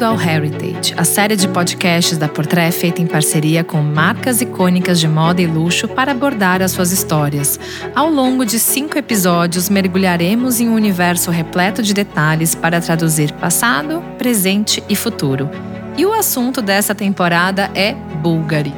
Bem-vindo 0.00 0.06
ao 0.06 0.34
Heritage, 0.34 0.94
a 0.96 1.04
série 1.04 1.36
de 1.36 1.46
podcasts 1.46 2.16
da 2.16 2.26
Portrait 2.26 2.72
feita 2.72 3.02
em 3.02 3.06
parceria 3.06 3.62
com 3.62 3.82
marcas 3.82 4.40
icônicas 4.40 4.98
de 4.98 5.06
moda 5.06 5.42
e 5.42 5.46
luxo 5.46 5.86
para 5.86 6.12
abordar 6.12 6.62
as 6.62 6.70
suas 6.70 6.90
histórias. 6.90 7.60
Ao 7.94 8.08
longo 8.08 8.46
de 8.46 8.58
cinco 8.58 8.96
episódios, 8.96 9.68
mergulharemos 9.68 10.58
em 10.58 10.70
um 10.70 10.74
universo 10.74 11.30
repleto 11.30 11.82
de 11.82 11.92
detalhes 11.92 12.54
para 12.54 12.80
traduzir 12.80 13.30
passado, 13.32 14.02
presente 14.16 14.82
e 14.88 14.96
futuro. 14.96 15.50
E 15.98 16.06
o 16.06 16.14
assunto 16.14 16.62
dessa 16.62 16.94
temporada 16.94 17.70
é 17.74 17.92
Bulgari. 18.22 18.72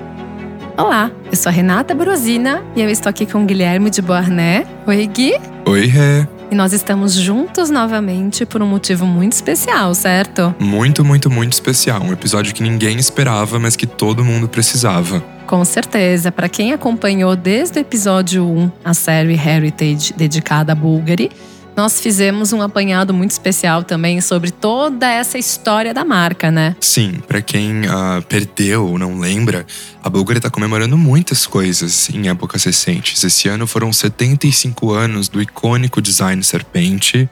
Olá, 0.76 1.08
eu 1.30 1.36
sou 1.36 1.50
a 1.50 1.52
Renata 1.52 1.94
Brosina 1.94 2.64
e 2.74 2.80
eu 2.80 2.90
estou 2.90 3.08
aqui 3.08 3.26
com 3.26 3.46
Guilherme 3.46 3.90
de 3.90 4.02
Boarné. 4.02 4.66
Oi, 4.88 5.06
Gui. 5.06 5.34
Oi, 5.66 5.86
Ré. 5.86 6.26
E 6.52 6.54
nós 6.54 6.74
estamos 6.74 7.14
juntos 7.14 7.70
novamente 7.70 8.44
por 8.44 8.60
um 8.60 8.66
motivo 8.66 9.06
muito 9.06 9.32
especial, 9.32 9.94
certo? 9.94 10.54
Muito, 10.60 11.02
muito, 11.02 11.30
muito 11.30 11.54
especial. 11.54 12.02
Um 12.02 12.12
episódio 12.12 12.52
que 12.52 12.62
ninguém 12.62 12.98
esperava, 12.98 13.58
mas 13.58 13.74
que 13.74 13.86
todo 13.86 14.22
mundo 14.22 14.46
precisava. 14.46 15.24
Com 15.46 15.64
certeza. 15.64 16.30
Para 16.30 16.50
quem 16.50 16.74
acompanhou 16.74 17.34
desde 17.34 17.78
o 17.78 17.80
episódio 17.80 18.46
1 18.46 18.70
a 18.84 18.92
série 18.92 19.32
Heritage 19.32 20.12
dedicada 20.12 20.72
a 20.72 20.74
Bulgari, 20.74 21.30
nós 21.76 22.00
fizemos 22.00 22.52
um 22.52 22.60
apanhado 22.60 23.14
muito 23.14 23.30
especial 23.30 23.82
também 23.82 24.20
sobre 24.20 24.50
toda 24.50 25.10
essa 25.10 25.38
história 25.38 25.94
da 25.94 26.04
marca, 26.04 26.50
né? 26.50 26.76
Sim, 26.80 27.20
para 27.26 27.40
quem 27.40 27.82
uh, 27.82 28.22
perdeu 28.28 28.86
ou 28.86 28.98
não 28.98 29.18
lembra, 29.18 29.66
a 30.02 30.10
Bulgari 30.10 30.38
está 30.38 30.50
comemorando 30.50 30.96
muitas 30.98 31.46
coisas 31.46 32.10
em 32.10 32.28
épocas 32.28 32.64
recentes. 32.64 33.22
Esse 33.24 33.48
ano 33.48 33.66
foram 33.66 33.92
75 33.92 34.92
anos 34.92 35.28
do 35.28 35.40
icônico 35.40 36.00
design 36.00 36.42
serpente 36.42 37.28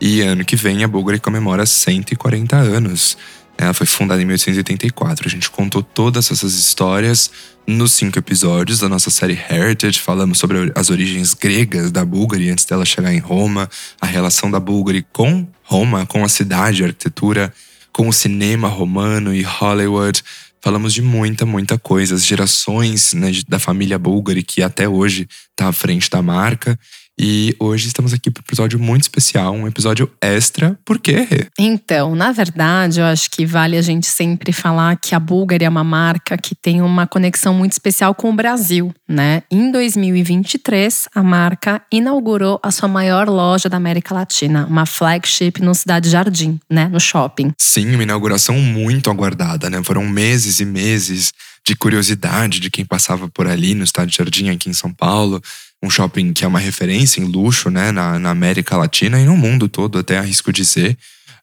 e 0.00 0.20
ano 0.20 0.44
que 0.44 0.56
vem 0.56 0.82
a 0.82 0.88
Bulgari 0.88 1.20
comemora 1.20 1.64
140 1.64 2.56
anos. 2.56 3.16
Ela 3.56 3.72
foi 3.72 3.86
fundada 3.86 4.20
em 4.20 4.24
1884. 4.24 5.26
A 5.26 5.30
gente 5.30 5.50
contou 5.50 5.82
todas 5.82 6.30
essas 6.30 6.54
histórias 6.54 7.30
nos 7.66 7.92
cinco 7.92 8.18
episódios 8.18 8.80
da 8.80 8.88
nossa 8.88 9.10
série 9.10 9.38
Heritage. 9.48 10.00
Falamos 10.00 10.38
sobre 10.38 10.72
as 10.74 10.90
origens 10.90 11.34
gregas 11.34 11.90
da 11.90 12.04
Bulgari 12.04 12.50
antes 12.50 12.64
dela 12.64 12.84
chegar 12.84 13.12
em 13.12 13.18
Roma, 13.18 13.68
a 14.00 14.06
relação 14.06 14.50
da 14.50 14.60
Bulgari 14.60 15.06
com 15.12 15.46
Roma, 15.62 16.04
com 16.04 16.24
a 16.24 16.28
cidade, 16.28 16.82
a 16.82 16.86
arquitetura, 16.86 17.52
com 17.92 18.08
o 18.08 18.12
cinema 18.12 18.68
romano 18.68 19.34
e 19.34 19.42
Hollywood. 19.42 20.22
Falamos 20.60 20.94
de 20.94 21.02
muita, 21.02 21.46
muita 21.46 21.78
coisa. 21.78 22.14
As 22.14 22.24
gerações 22.24 23.12
né, 23.12 23.30
da 23.46 23.58
família 23.58 23.98
Bulgari, 23.98 24.42
que 24.42 24.62
até 24.62 24.88
hoje 24.88 25.28
está 25.50 25.68
à 25.68 25.72
frente 25.72 26.10
da 26.10 26.22
marca. 26.22 26.78
E 27.18 27.54
hoje 27.60 27.86
estamos 27.86 28.12
aqui 28.12 28.28
para 28.28 28.40
um 28.40 28.44
episódio 28.44 28.78
muito 28.78 29.02
especial, 29.02 29.54
um 29.54 29.68
episódio 29.68 30.10
extra. 30.20 30.76
Por 30.84 30.98
quê? 30.98 31.46
Então, 31.58 32.14
na 32.14 32.32
verdade, 32.32 32.98
eu 32.98 33.04
acho 33.06 33.30
que 33.30 33.46
vale 33.46 33.76
a 33.76 33.82
gente 33.82 34.06
sempre 34.06 34.52
falar 34.52 34.96
que 34.96 35.14
a 35.14 35.20
Bulgari 35.20 35.64
é 35.64 35.68
uma 35.68 35.84
marca 35.84 36.36
que 36.36 36.54
tem 36.56 36.82
uma 36.82 37.06
conexão 37.06 37.54
muito 37.54 37.72
especial 37.72 38.14
com 38.14 38.30
o 38.30 38.34
Brasil, 38.34 38.92
né? 39.08 39.42
Em 39.48 39.70
2023, 39.70 41.08
a 41.14 41.22
marca 41.22 41.80
inaugurou 41.92 42.58
a 42.62 42.72
sua 42.72 42.88
maior 42.88 43.28
loja 43.28 43.68
da 43.68 43.76
América 43.76 44.12
Latina, 44.12 44.66
uma 44.66 44.84
flagship 44.84 45.60
no 45.60 45.74
Cidade 45.74 46.10
Jardim, 46.10 46.58
né, 46.68 46.88
no 46.88 46.98
shopping. 46.98 47.52
Sim, 47.58 47.94
uma 47.94 48.02
inauguração 48.02 48.56
muito 48.56 49.08
aguardada, 49.08 49.70
né? 49.70 49.80
Foram 49.84 50.04
meses 50.06 50.58
e 50.58 50.64
meses 50.64 51.32
de 51.66 51.74
curiosidade 51.74 52.60
de 52.60 52.70
quem 52.70 52.84
passava 52.84 53.28
por 53.28 53.46
ali 53.46 53.74
no 53.74 53.86
Cidade 53.86 54.16
Jardim 54.16 54.50
aqui 54.50 54.68
em 54.68 54.74
São 54.74 54.92
Paulo 54.92 55.42
um 55.84 55.90
shopping 55.90 56.32
que 56.32 56.44
é 56.44 56.48
uma 56.48 56.58
referência 56.58 57.20
em 57.20 57.24
luxo, 57.24 57.70
né, 57.70 57.92
na, 57.92 58.18
na 58.18 58.30
América 58.30 58.76
Latina 58.76 59.20
e 59.20 59.24
no 59.24 59.36
mundo 59.36 59.68
todo, 59.68 59.98
até 59.98 60.18
arrisco 60.18 60.52
dizer. 60.52 60.96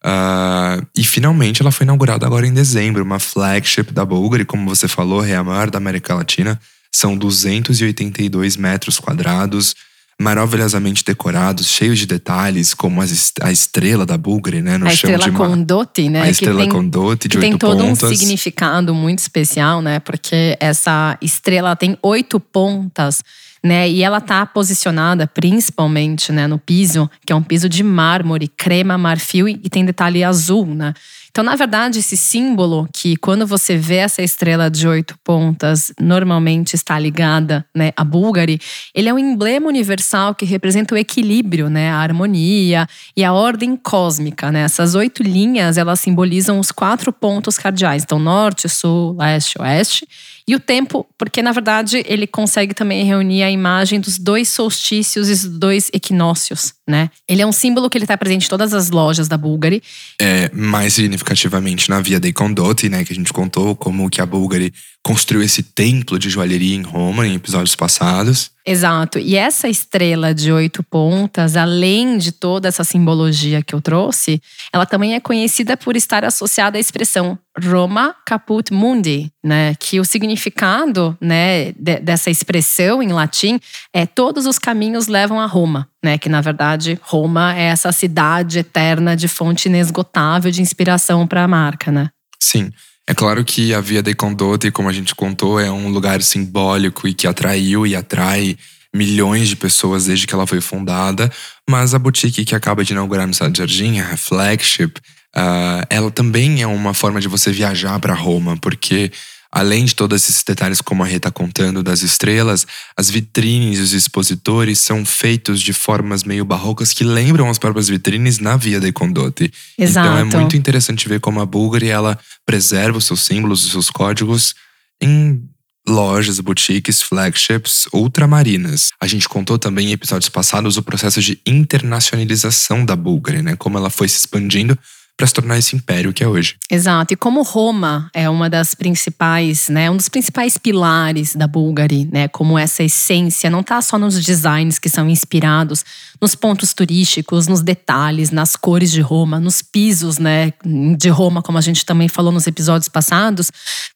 Uh, 0.04 0.86
e 0.98 1.04
finalmente 1.04 1.62
ela 1.62 1.72
foi 1.72 1.84
inaugurada 1.84 2.26
agora 2.26 2.48
em 2.48 2.54
dezembro, 2.54 3.04
uma 3.04 3.20
flagship 3.20 3.92
da 3.92 4.04
Bulgari, 4.04 4.44
como 4.44 4.68
você 4.68 4.88
falou, 4.88 5.24
é 5.24 5.36
a 5.36 5.44
maior 5.44 5.70
da 5.70 5.78
América 5.78 6.16
Latina. 6.16 6.60
São 6.92 7.16
282 7.16 8.58
metros 8.58 9.00
quadrados, 9.00 9.76
maravilhosamente 10.22 11.04
decorados, 11.04 11.68
cheios 11.68 12.00
de 12.00 12.06
detalhes, 12.06 12.74
como 12.74 13.02
a 13.02 13.52
estrela 13.52 14.06
da 14.06 14.18
Bulgari, 14.18 14.62
né? 14.62 14.78
No 14.78 14.88
a 14.88 14.94
estrela 14.94 15.26
de 15.26 15.32
Condotti, 15.32 16.10
né? 16.10 16.22
A 16.22 16.30
estrela 16.30 16.68
Condotti 16.68 17.28
de 17.28 17.38
oito 17.38 17.50
tem 17.50 17.58
todo 17.58 17.84
pontas. 17.84 18.04
um 18.04 18.16
significado 18.16 18.94
muito 18.94 19.20
especial, 19.20 19.82
né? 19.82 20.00
Porque 20.00 20.56
essa 20.60 21.18
estrela 21.22 21.76
tem 21.76 21.98
oito 22.02 22.40
pontas 22.40 23.22
né? 23.64 23.88
E 23.88 24.02
ela 24.04 24.20
tá 24.20 24.46
posicionada 24.46 25.28
principalmente, 25.28 26.32
né, 26.32 26.48
no 26.48 26.58
piso, 26.58 27.10
que 27.26 27.32
é 27.32 27.36
um 27.36 27.44
piso 27.44 27.70
de 27.70 27.84
mármore, 27.84 28.48
crema, 28.48 28.98
marfil 28.98 29.48
e 29.48 29.70
tem 29.70 29.86
detalhe 29.86 30.24
azul, 30.24 30.66
né? 30.66 30.94
Então, 31.32 31.46
na 31.46 31.56
verdade, 31.56 32.00
esse 32.00 32.18
símbolo 32.18 32.90
que 32.94 33.16
quando 33.16 33.48
você 33.48 33.78
vê 33.78 33.96
essa 33.96 34.22
estrela 34.22 34.70
de 34.70 34.86
oito 34.86 35.16
pontas, 35.24 35.94
normalmente 35.98 36.76
está 36.76 37.00
ligada, 37.00 37.66
né, 37.74 37.94
a 37.96 38.04
Bulgari, 38.04 38.60
ele 38.94 39.08
é 39.08 39.14
um 39.14 39.18
emblema 39.18 39.68
universal 39.68 40.36
que 40.36 40.44
representa 40.44 40.94
o 40.94 40.98
equilíbrio, 40.98 41.70
né, 41.70 41.90
a 41.90 42.00
harmonia 42.00 42.86
e 43.16 43.24
a 43.24 43.32
ordem 43.32 43.78
cósmica, 43.78 44.52
né? 44.52 44.64
Essas 44.64 44.94
oito 44.94 45.24
linhas, 45.24 45.78
elas 45.78 46.02
simbolizam 46.02 46.60
os 46.60 46.70
quatro 46.70 47.14
pontos 47.14 47.58
cardeais, 47.58 48.04
então 48.04 48.20
norte, 48.20 48.68
sul, 48.68 49.16
leste, 49.18 49.60
oeste. 49.62 50.06
E 50.48 50.56
o 50.56 50.60
tempo, 50.60 51.08
porque 51.18 51.42
na 51.42 51.52
verdade 51.52 52.04
ele 52.08 52.26
consegue 52.26 52.74
também 52.74 53.06
reunir 53.06 53.44
a 53.44 53.52
imagem 53.52 54.00
dos 54.00 54.18
dois 54.18 54.50
solstícios 54.50 55.30
e 55.30 55.48
dos 55.48 55.60
dois 55.60 55.90
equinócios, 55.94 56.74
né? 56.88 57.10
Ele 57.28 57.42
é 57.42 57.46
um 57.46 57.52
símbolo 57.52 57.90
que 57.90 57.98
ele 57.98 58.06
está 58.06 58.18
presente 58.18 58.46
em 58.46 58.50
todas 58.50 58.74
as 58.74 58.90
lojas 58.90 59.28
da 59.28 59.38
Bulgari. 59.38 59.82
É, 60.20 60.50
mais 60.54 60.94
significativamente 60.94 61.90
na 61.90 62.02
Via 62.02 62.20
dei 62.20 62.34
Condotti, 62.34 62.90
né? 62.90 63.04
Que 63.04 63.14
a 63.14 63.16
gente 63.16 63.32
contou 63.32 63.76
como 63.76 64.10
que 64.10 64.22
a 64.22 64.26
Bulgari 64.26 64.74
construiu 65.04 65.44
esse 65.44 65.64
templo 65.64 66.20
de 66.20 66.30
joalheria 66.30 66.76
em 66.76 66.84
Roma 66.84 67.26
em 67.26 67.36
episódios 67.36 67.76
passados. 67.76 68.52
Exato. 68.66 69.18
E 69.18 69.36
essa 69.36 69.68
estrela 69.68 70.36
de 70.36 70.52
oito 70.52 70.84
pontas, 70.84 71.56
além 71.56 72.18
de 72.18 72.32
toda 72.32 72.68
essa 72.68 72.84
simbologia 72.84 73.64
que 73.64 73.74
eu 73.74 73.82
trouxe, 73.82 74.40
ela 74.72 74.86
também 74.86 75.16
é 75.16 75.20
conhecida 75.20 75.76
por 75.76 75.96
estar 75.96 76.24
associada 76.24 76.78
à 76.78 76.80
expressão 76.80 77.38
Roma 77.68 78.16
Caput 78.26 78.74
Mundi, 78.74 79.32
né? 79.44 79.76
Que 79.80 80.00
o 80.00 80.06
significado, 80.06 81.18
né, 81.20 81.72
dessa 81.74 82.30
expressão 82.30 83.02
em 83.02 83.12
latim 83.12 83.60
é 83.94 84.06
todos 84.06 84.46
os 84.46 84.60
caminhos 84.60 85.08
levam 85.08 85.40
a 85.40 85.46
Roma, 85.46 85.88
né? 86.04 86.18
Que 86.18 86.30
na 86.30 86.42
verdade 86.42 87.00
Roma 87.02 87.56
é 87.56 87.64
essa 87.64 87.92
cidade 87.92 88.60
eterna 88.60 89.16
de 89.16 89.28
fonte 89.28 89.68
inesgotável 89.68 90.52
de 90.52 90.62
inspiração 90.62 91.28
para 91.28 91.44
a 91.44 91.48
marca, 91.48 91.92
né? 91.92 92.10
Sim. 92.42 92.72
É 93.08 93.14
claro 93.14 93.44
que 93.44 93.74
a 93.74 93.82
Via 93.82 94.02
dei 94.02 94.14
Condotti, 94.14 94.72
como 94.72 94.88
a 94.88 94.94
gente 94.94 95.14
contou, 95.16 95.60
é 95.60 95.70
um 95.72 95.90
lugar 95.90 96.22
simbólico 96.22 97.08
e 97.08 97.14
que 97.14 97.28
atraiu 97.28 97.86
e 97.86 97.96
atrai 97.96 98.56
milhões 98.94 99.48
de 99.48 99.56
pessoas 99.56 100.06
desde 100.06 100.28
que 100.28 100.34
ela 100.34 100.46
foi 100.46 100.62
fundada, 100.62 101.32
mas 101.70 101.94
a 101.94 102.00
boutique 102.00 102.44
que 102.44 102.56
acaba 102.56 102.84
de 102.84 102.94
inaugurar 102.94 103.26
no 103.26 103.34
Cidade 103.34 103.58
Jardim, 103.58 104.00
a 104.00 104.18
Flagship, 104.18 104.94
uh, 105.36 105.86
ela 105.90 106.12
também 106.12 106.62
é 106.62 106.68
uma 106.68 106.94
forma 106.94 107.22
de 107.22 107.28
você 107.28 107.52
viajar 107.52 108.00
para 108.00 108.14
Roma, 108.14 108.58
porque 108.58 109.12
Além 109.52 109.84
de 109.84 109.94
todos 109.94 110.24
esses 110.24 110.44
detalhes, 110.44 110.80
como 110.80 111.04
a 111.04 111.06
Rê 111.06 111.18
está 111.18 111.30
contando, 111.30 111.84
das 111.84 112.04
estrelas, 112.04 112.66
as 112.96 113.10
vitrines 113.10 113.80
e 113.80 113.82
os 113.82 113.92
expositores 113.92 114.80
são 114.80 115.04
feitos 115.04 115.62
de 115.62 115.74
formas 115.74 116.24
meio 116.24 116.46
barrocas 116.46 116.94
que 116.94 117.04
lembram 117.04 117.50
as 117.50 117.60
próprias 117.60 117.90
vitrines 117.90 118.40
na 118.40 118.56
Via 118.56 118.80
dei 118.80 118.94
Condotti. 118.94 119.52
Exato. 119.78 120.08
Então 120.08 120.18
é 120.18 120.24
muito 120.24 120.56
interessante 120.56 121.10
ver 121.10 121.20
como 121.20 121.42
a 121.42 121.46
Bulgari 121.46 121.90
ela 121.90 122.18
preserva 122.46 122.98
os 122.98 123.06
seus 123.06 123.26
símbolos, 123.26 123.66
os 123.66 123.72
seus 123.72 123.90
códigos 123.90 124.56
em 125.02 125.44
lojas, 125.86 126.40
boutiques, 126.40 127.02
flagships 127.02 127.90
ultramarinas. 127.92 128.92
A 129.02 129.08
gente 129.08 129.28
contou 129.28 129.60
também 129.60 129.90
em 129.90 129.92
episódios 129.92 130.30
passados 130.30 130.78
o 130.78 130.84
processo 130.84 131.22
de 131.22 131.42
internacionalização 131.46 132.86
da 132.86 132.96
Bulgari, 132.96 133.42
né? 133.42 133.58
Como 133.58 133.78
ela 133.78 133.90
foi 133.90 134.08
se 134.08 134.20
expandindo 134.20 134.78
para 135.22 135.28
se 135.28 135.34
tornar 135.36 135.60
esse 135.60 135.76
império 135.76 136.12
que 136.12 136.24
é 136.24 136.28
hoje. 136.28 136.56
Exato. 136.68 137.14
E 137.14 137.16
como 137.16 137.44
Roma 137.44 138.10
é 138.12 138.28
uma 138.28 138.50
das 138.50 138.74
principais, 138.74 139.70
né, 139.70 139.88
um 139.88 139.96
dos 139.96 140.10
principais 140.10 140.58
pilares 140.58 141.36
da 141.36 141.46
Bulgari, 141.46 142.10
né, 142.12 142.28
como 142.28 142.58
essa 142.58 142.82
essência 142.82 143.48
não 143.48 143.60
está 143.60 143.80
só 143.84 144.00
nos 144.00 144.20
designs 144.26 144.80
que 144.80 144.90
são 144.90 145.08
inspirados 145.08 145.86
nos 146.20 146.34
pontos 146.34 146.74
turísticos, 146.74 147.48
nos 147.48 147.62
detalhes, 147.62 148.32
nas 148.32 148.56
cores 148.56 148.92
de 148.92 149.00
Roma, 149.00 149.40
nos 149.40 149.62
pisos, 149.62 150.18
né, 150.18 150.54
de 150.98 151.10
Roma, 151.10 151.44
como 151.44 151.60
a 151.60 151.62
gente 151.62 151.86
também 151.86 152.08
falou 152.08 152.32
nos 152.32 152.48
episódios 152.48 152.90
passados, 152.90 153.52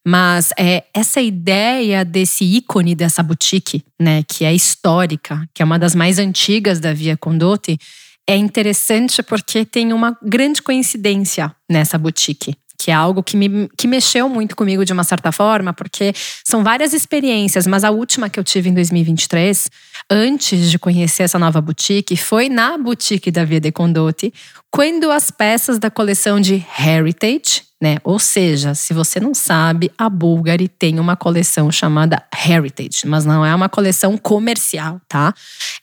mas 0.06 0.52
é 0.60 0.84
essa 0.94 1.22
ideia 1.22 2.06
desse 2.06 2.44
ícone 2.46 2.94
dessa 2.94 3.24
boutique, 3.24 3.84
né, 4.00 4.22
que 4.28 4.46
é 4.46 4.54
histórica, 4.54 5.44
que 5.56 5.64
é 5.64 5.66
uma 5.66 5.80
das 5.80 5.96
mais 5.96 6.20
antigas 6.20 6.80
da 6.80 6.94
Via 6.94 7.18
Condotti, 7.18 7.80
é 8.28 8.36
interessante 8.36 9.22
porque 9.22 9.66
tem 9.66 9.94
uma 9.94 10.18
grande 10.22 10.62
coincidência 10.62 11.56
nessa 11.70 11.98
boutique. 11.98 12.56
Que 12.78 12.92
é 12.92 12.94
algo 12.94 13.24
que, 13.24 13.38
me, 13.38 13.70
que 13.78 13.88
mexeu 13.88 14.28
muito 14.28 14.56
comigo 14.56 14.84
de 14.84 14.92
uma 14.92 15.04
certa 15.04 15.32
forma, 15.32 15.72
porque 15.72 16.14
são 16.44 16.62
várias 16.62 16.94
experiências, 16.94 17.66
mas 17.66 17.86
a 17.86 17.90
última 17.90 18.30
que 18.30 18.38
eu 18.38 18.44
tive 18.44 18.70
em 18.70 18.74
2023, 18.74 19.70
antes 20.12 20.70
de 20.70 20.78
conhecer 20.78 21.24
essa 21.24 21.40
nova 21.40 21.62
boutique, 21.62 22.18
foi 22.18 22.50
na 22.50 22.78
boutique 22.78 23.32
da 23.32 23.46
Via 23.46 23.62
de 23.62 23.72
Condotti, 23.72 24.34
quando 24.70 25.10
as 25.10 25.32
peças 25.32 25.80
da 25.80 25.90
coleção 25.90 26.40
de 26.40 26.66
Heritage 26.78 27.65
né? 27.82 27.98
Ou 28.04 28.18
seja, 28.18 28.74
se 28.74 28.94
você 28.94 29.20
não 29.20 29.34
sabe, 29.34 29.92
a 29.98 30.10
Bulgari 30.10 30.68
tem 30.68 31.00
uma 31.00 31.16
coleção 31.16 31.72
chamada 31.72 32.24
Heritage, 32.48 33.06
mas 33.06 33.26
não 33.26 33.46
é 33.46 33.54
uma 33.54 33.70
coleção 33.70 34.18
comercial, 34.18 35.02
tá? 35.08 35.34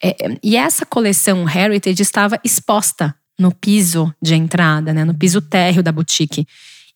É, 0.02 0.16
e 0.42 0.56
essa 0.56 0.86
coleção 0.86 1.48
Heritage 1.48 2.02
estava 2.02 2.40
exposta 2.42 3.14
no 3.38 3.52
piso 3.52 4.12
de 4.22 4.34
entrada, 4.34 4.92
né? 4.92 5.04
No 5.04 5.14
piso 5.14 5.40
térreo 5.40 5.82
da 5.82 5.92
boutique. 5.92 6.46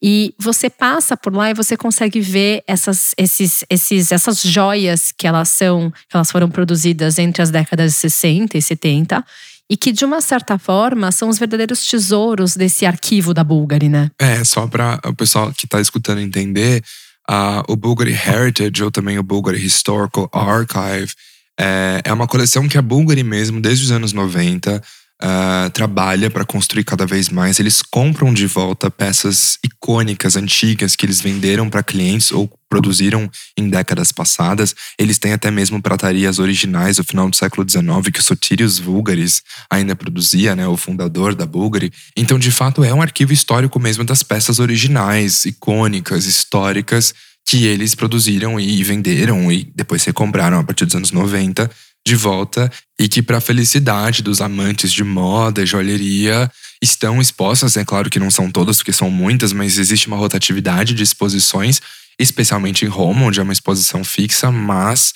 E 0.02 0.34
você 0.38 0.69
passa 0.69 1.16
por 1.16 1.34
lá 1.34 1.50
e 1.50 1.54
você 1.54 1.76
consegue 1.76 2.20
ver 2.20 2.62
essas, 2.66 3.14
esses, 3.16 3.64
esses, 3.69 4.12
essas 4.12 4.42
joias 4.42 5.10
que 5.10 5.26
elas 5.26 5.49
são, 5.49 5.90
que 5.90 6.16
elas 6.16 6.31
foram 6.31 6.50
produzidas 6.50 7.19
entre 7.19 7.42
as 7.42 7.50
décadas 7.50 7.92
de 7.92 7.99
60 7.99 8.58
e 8.58 8.62
70 8.62 9.25
e 9.70 9.76
que 9.76 9.92
de 9.92 10.04
uma 10.04 10.20
certa 10.20 10.58
forma 10.58 11.10
são 11.10 11.28
os 11.28 11.38
verdadeiros 11.38 11.86
tesouros 11.88 12.56
desse 12.56 12.86
arquivo 12.86 13.34
da 13.34 13.42
Bulgari, 13.42 13.88
né? 13.88 14.10
É, 14.18 14.42
só 14.44 14.66
para 14.66 15.00
o 15.04 15.14
pessoal 15.14 15.52
que 15.52 15.66
está 15.66 15.80
escutando 15.80 16.20
entender, 16.20 16.82
uh, 17.28 17.62
o 17.72 17.76
Bulgari 17.76 18.12
Heritage 18.12 18.82
ou 18.82 18.90
também 18.90 19.18
o 19.18 19.22
Bulgari 19.22 19.64
Historical 19.64 20.30
Archive 20.32 21.12
é, 21.58 22.02
é 22.04 22.12
uma 22.12 22.26
coleção 22.26 22.68
que 22.68 22.78
a 22.78 22.82
Bulgari 22.82 23.22
mesmo, 23.22 23.60
desde 23.60 23.84
os 23.84 23.90
anos 23.90 24.12
90, 24.12 24.82
uh, 25.22 25.70
trabalha 25.70 26.30
para 26.30 26.44
construir 26.44 26.84
cada 26.84 27.06
vez 27.06 27.28
mais. 27.28 27.58
Eles 27.58 27.82
compram 27.82 28.32
de 28.32 28.46
volta 28.46 28.90
peças 28.90 29.58
icônicas, 29.64 30.36
antigas, 30.36 30.96
que 30.96 31.06
eles 31.06 31.20
venderam 31.20 31.68
para 31.68 31.82
clientes 31.82 32.32
ou 32.32 32.50
produziram 32.68 33.30
em 33.56 33.68
décadas 33.68 34.12
passadas. 34.12 34.74
Eles 34.98 35.18
têm 35.18 35.32
até 35.32 35.50
mesmo 35.50 35.80
pratarias 35.80 36.38
originais 36.38 36.96
do 36.96 37.04
final 37.04 37.30
do 37.30 37.36
século 37.36 37.68
XIX 37.68 38.10
que 38.12 38.20
o 38.20 38.22
Sotirius 38.22 38.78
Vulgaris 38.78 39.42
ainda 39.70 39.94
produzia, 39.94 40.56
né, 40.56 40.66
o 40.66 40.76
fundador 40.76 41.34
da 41.34 41.46
Bulgari. 41.46 41.92
Então, 42.16 42.38
de 42.38 42.50
fato, 42.50 42.82
é 42.82 42.92
um 42.92 43.02
arquivo 43.02 43.32
histórico 43.32 43.78
mesmo 43.78 44.04
das 44.04 44.22
peças 44.22 44.58
originais, 44.58 45.44
icônicas, 45.44 46.26
históricas 46.26 47.14
que 47.48 47.64
eles 47.64 47.94
produziram 47.94 48.58
e 48.58 48.82
venderam 48.82 49.52
e 49.52 49.70
depois 49.72 50.02
recompraram 50.04 50.58
a 50.58 50.64
partir 50.64 50.84
dos 50.84 50.96
anos 50.96 51.12
90 51.12 51.70
de 52.06 52.14
volta 52.14 52.70
e 52.97 53.08
que, 53.08 53.20
para 53.20 53.38
a 53.38 53.41
felicidade 53.41 54.23
dos 54.23 54.41
amantes 54.41 54.93
de 54.93 55.03
moda 55.03 55.61
e 55.61 55.67
joalheria, 55.67 56.49
estão 56.81 57.20
expostas. 57.20 57.76
É 57.76 57.85
claro 57.85 58.08
que 58.08 58.20
não 58.20 58.31
são 58.31 58.49
todas, 58.49 58.76
porque 58.76 58.93
são 58.93 59.11
muitas, 59.11 59.53
mas 59.53 59.76
existe 59.76 60.06
uma 60.06 60.17
rotatividade 60.17 60.94
de 60.94 61.03
exposições, 61.03 61.82
especialmente 62.17 62.85
em 62.85 62.88
Roma, 62.88 63.26
onde 63.26 63.41
é 63.41 63.43
uma 63.43 63.53
exposição 63.53 64.05
fixa, 64.05 64.53
mas 64.53 65.12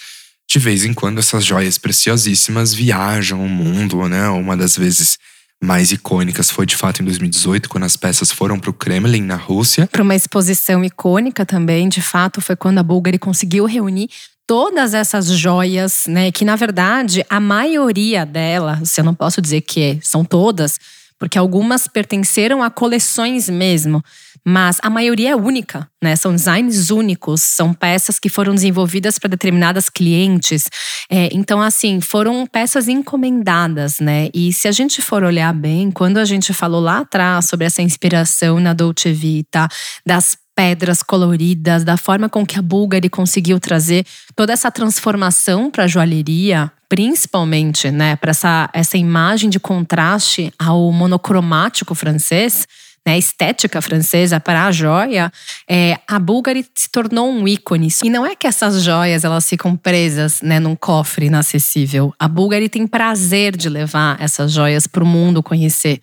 de 0.51 0.59
vez 0.59 0.85
em 0.85 0.93
quando 0.93 1.21
essas 1.21 1.45
joias 1.45 1.79
preciosíssimas 1.79 2.75
viajam 2.75 3.45
o 3.45 3.49
mundo, 3.49 4.09
né? 4.09 4.29
Uma 4.29 4.57
das 4.57 4.77
vezes 4.77 5.17
mais 5.63 5.93
icônicas 5.93 6.51
foi 6.51 6.67
de 6.67 6.75
fato 6.75 7.03
em 7.03 7.05
2018, 7.05 7.69
quando 7.69 7.85
as 7.85 7.97
peças 7.97 8.33
foram 8.33 8.59
para 8.59 8.71
o 8.71 8.73
Kremlin, 8.73 9.23
na 9.23 9.37
Rússia. 9.37 9.87
Para 9.87 10.03
uma 10.03 10.17
exposição 10.17 10.85
icônica 10.85 11.47
também, 11.47 11.89
de 11.89 12.01
fato, 12.01 12.41
foi 12.41 12.57
quando 12.57 12.79
a 12.79 12.83
Bulgari 12.83 13.19
conseguiu 13.19 13.65
reunir 13.67 14.09
todas 14.51 14.95
essas 14.95 15.29
joias, 15.29 16.07
né, 16.09 16.33
que 16.33 16.45
na 16.45 16.57
verdade 16.57 17.25
a 17.31 17.39
maioria 17.39 18.27
delas, 18.27 18.99
eu 18.99 19.05
não 19.05 19.15
posso 19.15 19.41
dizer 19.41 19.61
que 19.61 20.01
são 20.03 20.25
todas, 20.25 20.77
porque 21.21 21.39
algumas 21.39 21.87
pertenceram 21.87 22.61
a 22.61 22.69
coleções 22.69 23.49
mesmo, 23.49 24.03
mas 24.45 24.79
a 24.83 24.91
maioria 24.91 25.31
é 25.31 25.37
única, 25.37 25.89
né? 26.03 26.17
São 26.17 26.35
designs 26.35 26.91
únicos, 26.91 27.43
são 27.43 27.73
peças 27.73 28.19
que 28.19 28.29
foram 28.29 28.53
desenvolvidas 28.53 29.21
para 29.21 29.29
determinadas 29.29 29.89
clientes. 29.89 30.65
É, 31.09 31.29
então, 31.31 31.61
assim, 31.61 32.01
foram 32.01 32.45
peças 32.47 32.89
encomendadas, 32.89 34.01
né? 34.01 34.31
E 34.35 34.53
se 34.53 34.67
a 34.67 34.73
gente 34.73 35.01
for 35.01 35.23
olhar 35.23 35.53
bem, 35.53 35.91
quando 35.93 36.17
a 36.17 36.25
gente 36.25 36.53
falou 36.53 36.81
lá 36.81 37.01
atrás 37.01 37.45
sobre 37.45 37.67
essa 37.67 37.83
inspiração 37.83 38.59
na 38.59 38.73
Dolce 38.73 39.13
Vita, 39.13 39.69
das 40.05 40.37
pedras 40.55 41.03
coloridas, 41.03 41.85
da 41.85 41.97
forma 41.97 42.29
com 42.29 42.45
que 42.45 42.59
a 42.59 42.63
Bulgari 42.63 43.09
conseguiu 43.09 43.59
trazer 43.59 44.05
toda 44.35 44.53
essa 44.53 44.71
transformação 44.71 45.71
para 45.71 45.85
a 45.85 45.87
joalheria, 45.87 46.71
principalmente, 46.89 47.91
né, 47.91 48.17
para 48.17 48.31
essa, 48.31 48.69
essa 48.73 48.99
imagem 48.99 49.49
de 49.49 49.61
contraste 49.61 50.53
ao 50.59 50.91
monocromático 50.93 51.95
francês 51.95 52.67
né, 53.07 53.19
estética 53.19 53.81
francesa 53.81 54.39
para 54.39 54.67
a 54.67 54.73
joia, 54.73 55.33
é, 55.69 55.99
a 56.07 56.19
Bulgari 56.19 56.67
se 56.75 56.91
tornou 56.91 57.31
um 57.31 57.49
ícone. 57.49 57.89
E 58.05 58.11
não 58.11 58.27
é 58.27 58.37
que 58.37 58.47
essas 58.47 58.83
joias 58.83 59.25
elas 59.25 59.49
ficam 59.49 59.77
presas 59.77 60.41
né, 60.43 60.61
num 60.61 60.77
cofre 60.77 61.27
inacessível. 61.27 62.13
A 62.19 62.29
Bulgari 62.29 62.69
tem 62.69 62.87
prazer 62.87 63.57
de 63.57 63.69
levar 63.69 64.21
essas 64.21 64.53
joias 64.53 64.87
para 64.87 65.03
o 65.03 65.07
mundo 65.07 65.43
conhecer. 65.43 66.01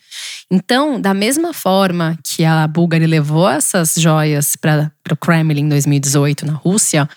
Então, 0.50 1.00
da 1.00 1.14
mesma 1.14 1.54
forma 1.54 2.18
que 2.24 2.44
a 2.44 2.68
Bulgari 2.68 3.06
levou 3.06 3.50
essas 3.50 3.94
joias 3.96 4.56
para 4.56 4.92
o 5.12 5.18
Kremlin 5.18 5.62
em 5.62 5.70
2018 5.70 6.46
na 6.46 6.54
Rússia, 6.54 7.08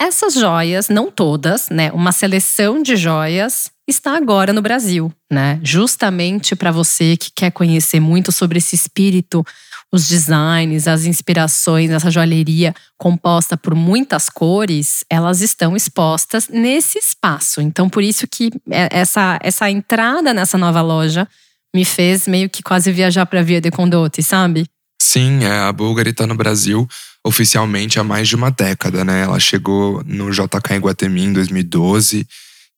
essas 0.00 0.34
joias, 0.34 0.88
não 0.88 1.10
todas, 1.10 1.68
né, 1.68 1.90
uma 1.92 2.12
seleção 2.12 2.82
de 2.82 2.96
joias 2.96 3.70
está 3.86 4.16
agora 4.16 4.52
no 4.52 4.62
Brasil, 4.62 5.12
né? 5.30 5.60
Justamente 5.62 6.56
para 6.56 6.70
você 6.70 7.16
que 7.16 7.30
quer 7.34 7.50
conhecer 7.50 8.00
muito 8.00 8.32
sobre 8.32 8.58
esse 8.58 8.74
espírito, 8.74 9.44
os 9.92 10.08
designs, 10.08 10.88
as 10.88 11.04
inspirações, 11.04 11.90
essa 11.90 12.10
joalheria 12.10 12.74
composta 12.98 13.56
por 13.56 13.74
muitas 13.74 14.28
cores, 14.28 15.04
elas 15.08 15.40
estão 15.40 15.76
expostas 15.76 16.48
nesse 16.48 16.98
espaço. 16.98 17.60
Então, 17.60 17.88
por 17.88 18.02
isso 18.02 18.26
que 18.26 18.50
é, 18.70 18.88
essa, 18.90 19.38
essa 19.42 19.70
entrada 19.70 20.34
nessa 20.34 20.58
nova 20.58 20.80
loja 20.80 21.28
me 21.74 21.84
fez 21.84 22.26
meio 22.26 22.48
que 22.48 22.62
quase 22.62 22.90
viajar 22.90 23.26
para 23.26 23.42
Via 23.42 23.60
de 23.60 23.70
Condotti, 23.70 24.22
sabe? 24.22 24.66
Sim, 25.00 25.44
é, 25.44 25.60
a 25.60 25.72
Bulgari 25.72 26.10
está 26.10 26.26
no 26.26 26.34
Brasil 26.34 26.88
oficialmente 27.24 27.98
há 27.98 28.04
mais 28.04 28.28
de 28.28 28.36
uma 28.36 28.50
década, 28.50 29.04
né? 29.04 29.22
Ela 29.22 29.40
chegou 29.40 30.02
no 30.04 30.30
JK 30.30 30.74
em 30.74 30.78
Guatemi 30.78 31.24
em 31.24 31.32
2012 31.32 32.26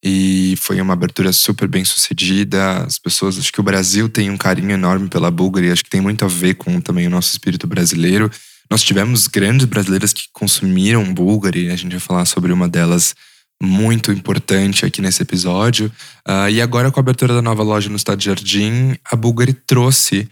e 0.04 0.54
foi 0.58 0.80
uma 0.80 0.92
abertura 0.92 1.32
super 1.32 1.66
bem 1.66 1.84
sucedida. 1.84 2.84
As 2.84 2.98
pessoas, 2.98 3.38
acho 3.38 3.52
que 3.52 3.60
o 3.60 3.64
Brasil 3.64 4.08
tem 4.08 4.30
um 4.30 4.36
carinho 4.36 4.70
enorme 4.70 5.08
pela 5.08 5.30
Bulgari, 5.30 5.70
acho 5.70 5.82
que 5.82 5.90
tem 5.90 6.00
muito 6.00 6.24
a 6.24 6.28
ver 6.28 6.54
com 6.54 6.80
também 6.80 7.06
o 7.06 7.10
nosso 7.10 7.30
espírito 7.32 7.66
brasileiro. 7.66 8.30
Nós 8.70 8.82
tivemos 8.82 9.26
grandes 9.26 9.66
brasileiras 9.66 10.12
que 10.12 10.24
consumiram 10.32 11.12
Bulgari, 11.12 11.70
a 11.70 11.76
gente 11.76 11.92
vai 11.92 12.00
falar 12.00 12.24
sobre 12.24 12.52
uma 12.52 12.68
delas 12.68 13.14
muito 13.60 14.12
importante 14.12 14.84
aqui 14.84 15.00
nesse 15.00 15.22
episódio. 15.22 15.90
Uh, 16.28 16.50
e 16.50 16.60
agora, 16.60 16.90
com 16.90 17.00
a 17.00 17.02
abertura 17.02 17.34
da 17.34 17.42
nova 17.42 17.62
loja 17.62 17.88
no 17.88 17.96
Estado 17.96 18.18
de 18.18 18.26
Jardim, 18.26 18.96
a 19.04 19.16
Bulgari 19.16 19.54
trouxe 19.54 20.28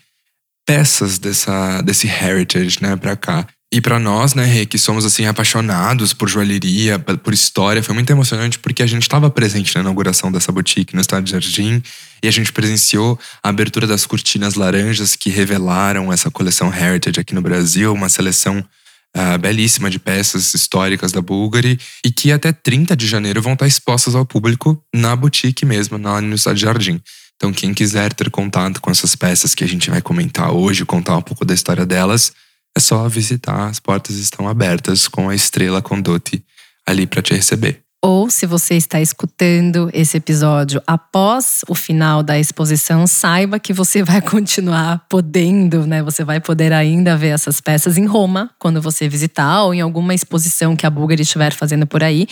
peças 0.66 1.18
dessa, 1.18 1.80
desse 1.82 2.06
heritage 2.06 2.78
né, 2.80 2.96
para 2.96 3.16
cá. 3.16 3.46
E 3.74 3.80
para 3.80 3.98
nós, 3.98 4.34
né, 4.34 4.44
Rê, 4.44 4.64
que 4.64 4.78
somos 4.78 5.04
assim 5.04 5.26
apaixonados 5.26 6.12
por 6.12 6.28
joalheria, 6.28 6.96
por 6.96 7.34
história, 7.34 7.82
foi 7.82 7.92
muito 7.92 8.08
emocionante 8.08 8.56
porque 8.56 8.84
a 8.84 8.86
gente 8.86 9.02
estava 9.02 9.28
presente 9.28 9.74
na 9.74 9.80
inauguração 9.80 10.30
dessa 10.30 10.52
boutique 10.52 10.94
no 10.94 11.00
estado 11.00 11.24
de 11.24 11.32
Jardim 11.32 11.82
e 12.22 12.28
a 12.28 12.30
gente 12.30 12.52
presenciou 12.52 13.18
a 13.42 13.48
abertura 13.48 13.84
das 13.84 14.06
cortinas 14.06 14.54
laranjas 14.54 15.16
que 15.16 15.28
revelaram 15.28 16.12
essa 16.12 16.30
coleção 16.30 16.72
Heritage 16.72 17.18
aqui 17.18 17.34
no 17.34 17.42
Brasil, 17.42 17.92
uma 17.92 18.08
seleção 18.08 18.60
uh, 18.60 19.38
belíssima 19.40 19.90
de 19.90 19.98
peças 19.98 20.54
históricas 20.54 21.10
da 21.10 21.20
Bulgari 21.20 21.76
e 22.06 22.12
que 22.12 22.30
até 22.30 22.52
30 22.52 22.96
de 22.96 23.08
janeiro 23.08 23.42
vão 23.42 23.54
estar 23.54 23.66
expostas 23.66 24.14
ao 24.14 24.24
público 24.24 24.80
na 24.94 25.16
boutique 25.16 25.66
mesmo, 25.66 25.98
no 25.98 26.34
estado 26.36 26.54
de 26.54 26.62
Jardim. 26.62 27.00
Então, 27.34 27.52
quem 27.52 27.74
quiser 27.74 28.12
ter 28.12 28.30
contato 28.30 28.80
com 28.80 28.92
essas 28.92 29.16
peças 29.16 29.52
que 29.52 29.64
a 29.64 29.66
gente 29.66 29.90
vai 29.90 30.00
comentar 30.00 30.52
hoje, 30.52 30.84
contar 30.84 31.16
um 31.16 31.22
pouco 31.22 31.44
da 31.44 31.52
história 31.52 31.84
delas, 31.84 32.32
é 32.76 32.80
só 32.80 33.08
visitar, 33.08 33.68
as 33.68 33.78
portas 33.78 34.16
estão 34.16 34.48
abertas 34.48 35.06
com 35.06 35.28
a 35.28 35.34
estrela 35.34 35.80
Condote 35.80 36.44
ali 36.86 37.06
para 37.06 37.22
te 37.22 37.32
receber. 37.34 37.84
Ou 38.02 38.28
se 38.28 38.44
você 38.44 38.74
está 38.74 39.00
escutando 39.00 39.88
esse 39.94 40.18
episódio 40.18 40.82
após 40.86 41.62
o 41.66 41.74
final 41.74 42.22
da 42.22 42.38
exposição, 42.38 43.06
saiba 43.06 43.58
que 43.58 43.72
você 43.72 44.02
vai 44.02 44.20
continuar 44.22 45.06
podendo, 45.08 45.86
né? 45.86 46.02
Você 46.02 46.22
vai 46.22 46.38
poder 46.38 46.70
ainda 46.70 47.16
ver 47.16 47.28
essas 47.28 47.62
peças 47.62 47.96
em 47.96 48.04
Roma 48.04 48.50
quando 48.58 48.82
você 48.82 49.08
visitar 49.08 49.62
ou 49.62 49.72
em 49.72 49.80
alguma 49.80 50.12
exposição 50.12 50.76
que 50.76 50.84
a 50.84 50.90
Bulgari 50.90 51.22
estiver 51.22 51.54
fazendo 51.54 51.86
por 51.86 52.04
aí. 52.04 52.26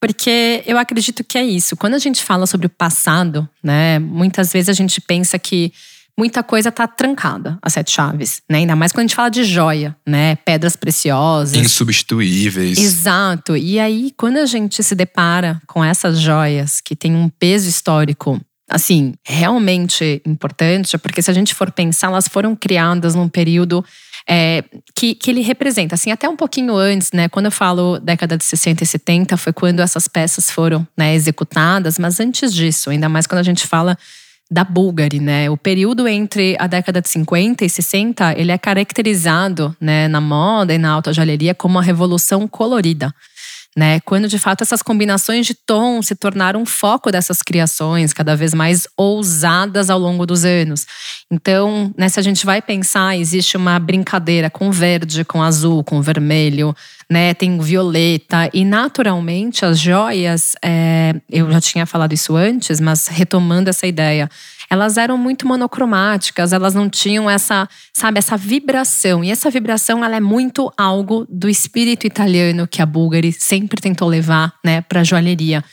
Porque 0.00 0.62
eu 0.64 0.78
acredito 0.78 1.24
que 1.24 1.36
é 1.36 1.44
isso. 1.44 1.76
Quando 1.76 1.94
a 1.94 1.98
gente 1.98 2.22
fala 2.22 2.46
sobre 2.46 2.68
o 2.68 2.70
passado, 2.70 3.48
né, 3.60 3.98
muitas 3.98 4.52
vezes 4.52 4.68
a 4.68 4.72
gente 4.72 5.00
pensa 5.00 5.36
que 5.36 5.72
muita 6.18 6.42
coisa 6.42 6.72
tá 6.72 6.88
trancada, 6.88 7.56
as 7.62 7.74
sete 7.74 7.92
chaves, 7.92 8.42
né? 8.50 8.58
Ainda 8.58 8.74
mais 8.74 8.90
quando 8.90 9.04
a 9.04 9.06
gente 9.06 9.14
fala 9.14 9.28
de 9.28 9.44
joia, 9.44 9.96
né? 10.04 10.34
Pedras 10.34 10.74
preciosas. 10.74 11.56
Insubstituíveis. 11.56 12.76
Exato. 12.76 13.56
E 13.56 13.78
aí, 13.78 14.12
quando 14.16 14.38
a 14.38 14.46
gente 14.46 14.82
se 14.82 14.96
depara 14.96 15.62
com 15.68 15.84
essas 15.84 16.18
joias 16.18 16.80
que 16.80 16.96
têm 16.96 17.14
um 17.14 17.28
peso 17.28 17.68
histórico 17.68 18.40
assim, 18.70 19.14
realmente 19.24 20.20
importante, 20.26 20.98
porque 20.98 21.22
se 21.22 21.30
a 21.30 21.34
gente 21.34 21.54
for 21.54 21.70
pensar, 21.70 22.08
elas 22.08 22.28
foram 22.28 22.54
criadas 22.54 23.14
num 23.14 23.26
período 23.26 23.82
é, 24.28 24.62
que, 24.94 25.14
que 25.14 25.30
ele 25.30 25.40
representa, 25.40 25.94
assim, 25.94 26.10
até 26.10 26.28
um 26.28 26.36
pouquinho 26.36 26.76
antes, 26.76 27.10
né? 27.12 27.30
Quando 27.30 27.46
eu 27.46 27.50
falo 27.50 27.98
década 27.98 28.36
de 28.36 28.44
60 28.44 28.84
e 28.84 28.86
70, 28.86 29.36
foi 29.38 29.54
quando 29.54 29.80
essas 29.80 30.06
peças 30.06 30.50
foram 30.50 30.86
né, 30.94 31.14
executadas, 31.14 31.98
mas 31.98 32.20
antes 32.20 32.52
disso, 32.52 32.90
ainda 32.90 33.08
mais 33.08 33.26
quando 33.26 33.38
a 33.38 33.44
gente 33.44 33.66
fala 33.66 33.96
da 34.50 34.64
Bulgari, 34.64 35.20
né? 35.20 35.50
O 35.50 35.56
período 35.56 36.08
entre 36.08 36.56
a 36.58 36.66
década 36.66 37.02
de 37.02 37.08
50 37.08 37.64
e 37.64 37.68
60, 37.68 38.32
ele 38.38 38.50
é 38.50 38.56
caracterizado, 38.56 39.76
né, 39.80 40.08
na 40.08 40.20
moda 40.20 40.72
e 40.72 40.78
na 40.78 40.90
alta 40.90 41.12
joalheria 41.12 41.54
como 41.54 41.78
a 41.78 41.82
revolução 41.82 42.48
colorida. 42.48 43.14
Né, 43.78 44.00
quando 44.00 44.26
de 44.26 44.40
fato 44.40 44.62
essas 44.62 44.82
combinações 44.82 45.46
de 45.46 45.54
tom 45.54 46.02
se 46.02 46.16
tornaram 46.16 46.66
foco 46.66 47.12
dessas 47.12 47.42
criações 47.42 48.12
cada 48.12 48.34
vez 48.34 48.52
mais 48.52 48.88
ousadas 48.96 49.88
ao 49.88 50.00
longo 50.00 50.26
dos 50.26 50.44
anos. 50.44 50.84
Então, 51.30 51.94
né, 51.96 52.08
se 52.08 52.18
a 52.18 52.22
gente 52.24 52.44
vai 52.44 52.60
pensar, 52.60 53.16
existe 53.16 53.56
uma 53.56 53.78
brincadeira 53.78 54.50
com 54.50 54.72
verde, 54.72 55.24
com 55.24 55.40
azul, 55.44 55.84
com 55.84 56.02
vermelho, 56.02 56.74
né? 57.08 57.32
Tem 57.34 57.56
violeta 57.60 58.50
e 58.52 58.64
naturalmente 58.64 59.64
as 59.64 59.78
joias, 59.78 60.56
é, 60.60 61.14
eu 61.30 61.48
já 61.52 61.60
tinha 61.60 61.86
falado 61.86 62.12
isso 62.12 62.34
antes, 62.34 62.80
mas 62.80 63.06
retomando 63.06 63.70
essa 63.70 63.86
ideia, 63.86 64.28
elas 64.70 64.96
eram 64.96 65.16
muito 65.16 65.46
monocromáticas, 65.46 66.52
elas 66.52 66.74
não 66.74 66.88
tinham 66.88 67.28
essa, 67.28 67.68
sabe, 67.92 68.18
essa 68.18 68.36
vibração. 68.36 69.24
E 69.24 69.30
essa 69.30 69.50
vibração, 69.50 70.04
ela 70.04 70.16
é 70.16 70.20
muito 70.20 70.72
algo 70.76 71.26
do 71.28 71.48
espírito 71.48 72.06
italiano 72.06 72.66
que 72.66 72.82
a 72.82 72.86
Bulgari 72.86 73.32
sempre 73.32 73.80
tentou 73.80 74.08
levar, 74.08 74.52
né, 74.64 74.80
para 74.82 75.00
a 75.00 75.04
joalheria. 75.04 75.64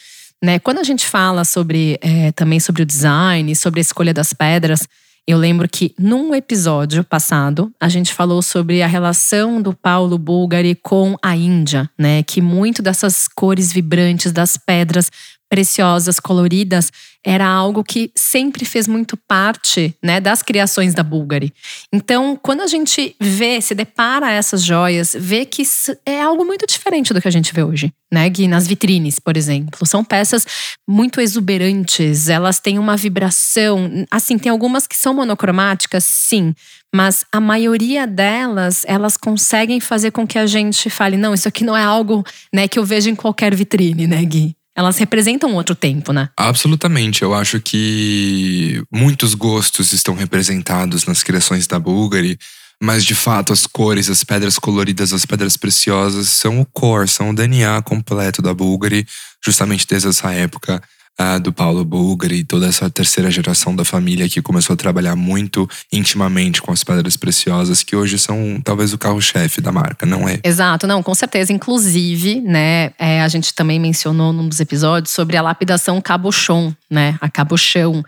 Né? 0.43 0.59
Quando 0.59 0.79
a 0.79 0.83
gente 0.83 1.05
fala 1.05 1.43
sobre 1.43 1.97
é, 2.01 2.31
também 2.31 2.59
sobre 2.59 2.83
o 2.83 2.85
design, 2.85 3.55
sobre 3.55 3.79
a 3.79 3.81
escolha 3.81 4.13
das 4.13 4.33
pedras, 4.33 4.87
eu 5.27 5.39
lembro 5.39 5.67
que 5.67 5.95
num 5.97 6.35
episódio 6.35 7.03
passado 7.03 7.71
a 7.79 7.89
gente 7.89 8.13
falou 8.13 8.43
sobre 8.43 8.83
a 8.83 8.87
relação 8.87 9.59
do 9.59 9.73
Paulo 9.73 10.19
Bulgari 10.19 10.75
com 10.75 11.17
a 11.19 11.35
Índia, 11.35 11.89
né? 11.97 12.21
Que 12.21 12.41
muito 12.41 12.83
dessas 12.83 13.27
cores 13.27 13.73
vibrantes 13.73 14.31
das 14.31 14.55
pedras 14.55 15.11
preciosas, 15.55 16.19
coloridas, 16.19 16.91
era 17.25 17.47
algo 17.47 17.81
que 17.81 18.11
sempre 18.13 18.65
fez 18.65 18.89
muito 18.89 19.15
parte 19.15 19.95
né, 20.03 20.19
das 20.19 20.43
criações 20.43 20.93
da 20.93 21.01
Bulgari. 21.01 21.53
Então, 21.93 22.37
quando 22.39 22.59
a 22.59 22.67
gente 22.67 23.15
vê, 23.21 23.61
se 23.61 23.73
depara 23.73 24.29
essas 24.29 24.61
joias, 24.61 25.15
vê 25.17 25.45
que 25.45 25.63
é 26.05 26.21
algo 26.21 26.43
muito 26.43 26.67
diferente 26.67 27.13
do 27.13 27.21
que 27.21 27.27
a 27.29 27.31
gente 27.31 27.53
vê 27.53 27.63
hoje, 27.63 27.89
né, 28.11 28.29
Gui? 28.29 28.49
Nas 28.49 28.67
vitrines, 28.67 29.17
por 29.17 29.37
exemplo. 29.37 29.87
São 29.87 30.03
peças 30.03 30.45
muito 30.85 31.21
exuberantes, 31.21 32.27
elas 32.27 32.59
têm 32.59 32.77
uma 32.77 32.97
vibração. 32.97 34.05
Assim, 34.11 34.37
tem 34.37 34.51
algumas 34.51 34.85
que 34.85 34.97
são 34.97 35.13
monocromáticas, 35.13 36.03
sim, 36.03 36.53
mas 36.93 37.25
a 37.31 37.39
maioria 37.39 38.05
delas, 38.05 38.83
elas 38.85 39.15
conseguem 39.15 39.79
fazer 39.79 40.11
com 40.11 40.27
que 40.27 40.37
a 40.37 40.45
gente 40.45 40.89
fale: 40.89 41.15
não, 41.15 41.33
isso 41.33 41.47
aqui 41.47 41.63
não 41.63 41.77
é 41.77 41.83
algo 41.83 42.25
né, 42.53 42.67
que 42.67 42.77
eu 42.77 42.83
vejo 42.83 43.09
em 43.09 43.15
qualquer 43.15 43.55
vitrine, 43.55 44.05
né, 44.05 44.21
Gui? 44.25 44.53
Elas 44.75 44.97
representam 44.97 45.53
outro 45.53 45.73
tempo, 45.73 46.11
né? 46.11 46.29
Absolutamente. 46.35 47.23
Eu 47.23 47.33
acho 47.33 47.61
que 47.61 48.83
muitos 48.91 49.33
gostos 49.33 49.93
estão 49.93 50.13
representados 50.13 51.05
nas 51.05 51.23
criações 51.23 51.65
da 51.65 51.79
Bulgari, 51.79 52.37
mas 52.81 53.05
de 53.05 53.15
fato 53.15 53.53
as 53.53 53.65
cores, 53.65 54.09
as 54.09 54.23
pedras 54.23 54.59
coloridas, 54.59 55.13
as 55.13 55.25
pedras 55.25 55.55
preciosas 55.55 56.27
são 56.27 56.59
o 56.59 56.65
core, 56.65 57.07
são 57.07 57.29
o 57.29 57.35
DNA 57.35 57.81
completo 57.83 58.41
da 58.41 58.53
Bulgari, 58.53 59.07
justamente 59.43 59.87
desde 59.87 60.09
essa 60.09 60.31
época 60.33 60.81
uh, 61.19 61.39
do 61.39 61.51
Paulo 61.51 61.83
Bulgari, 61.83 62.43
toda 62.43 62.67
essa 62.67 62.89
terceira 62.89 63.31
geração 63.31 63.75
da 63.75 63.85
família 63.85 64.29
que 64.29 64.41
começou 64.41 64.73
a 64.73 64.77
trabalhar 64.77 65.15
muito 65.15 65.69
intimamente 65.91 66.61
com 66.61 66.71
as 66.71 66.83
pedras 66.83 67.17
preciosas, 67.17 67.83
que 67.83 67.95
hoje 67.95 68.17
são 68.17 68.59
talvez 68.63 68.93
o 68.93 68.97
carro-chefe 68.97 69.61
da 69.61 69.71
marca, 69.71 70.05
não 70.05 70.27
é? 70.27 70.39
Exato, 70.43 70.87
não, 70.87 71.01
com 71.01 71.15
certeza. 71.15 71.51
Inclusive, 71.51 72.41
né, 72.41 72.91
é, 72.99 73.21
a 73.21 73.27
gente 73.27 73.53
também 73.53 73.79
mencionou 73.79 74.31
num 74.31 74.47
dos 74.47 74.59
episódios 74.59 75.13
sobre 75.13 75.37
a 75.37 75.41
lapidação 75.41 75.99
cabochon, 76.01 76.73
né, 76.89 77.17
a 77.21 77.29
cabochão 77.29 78.03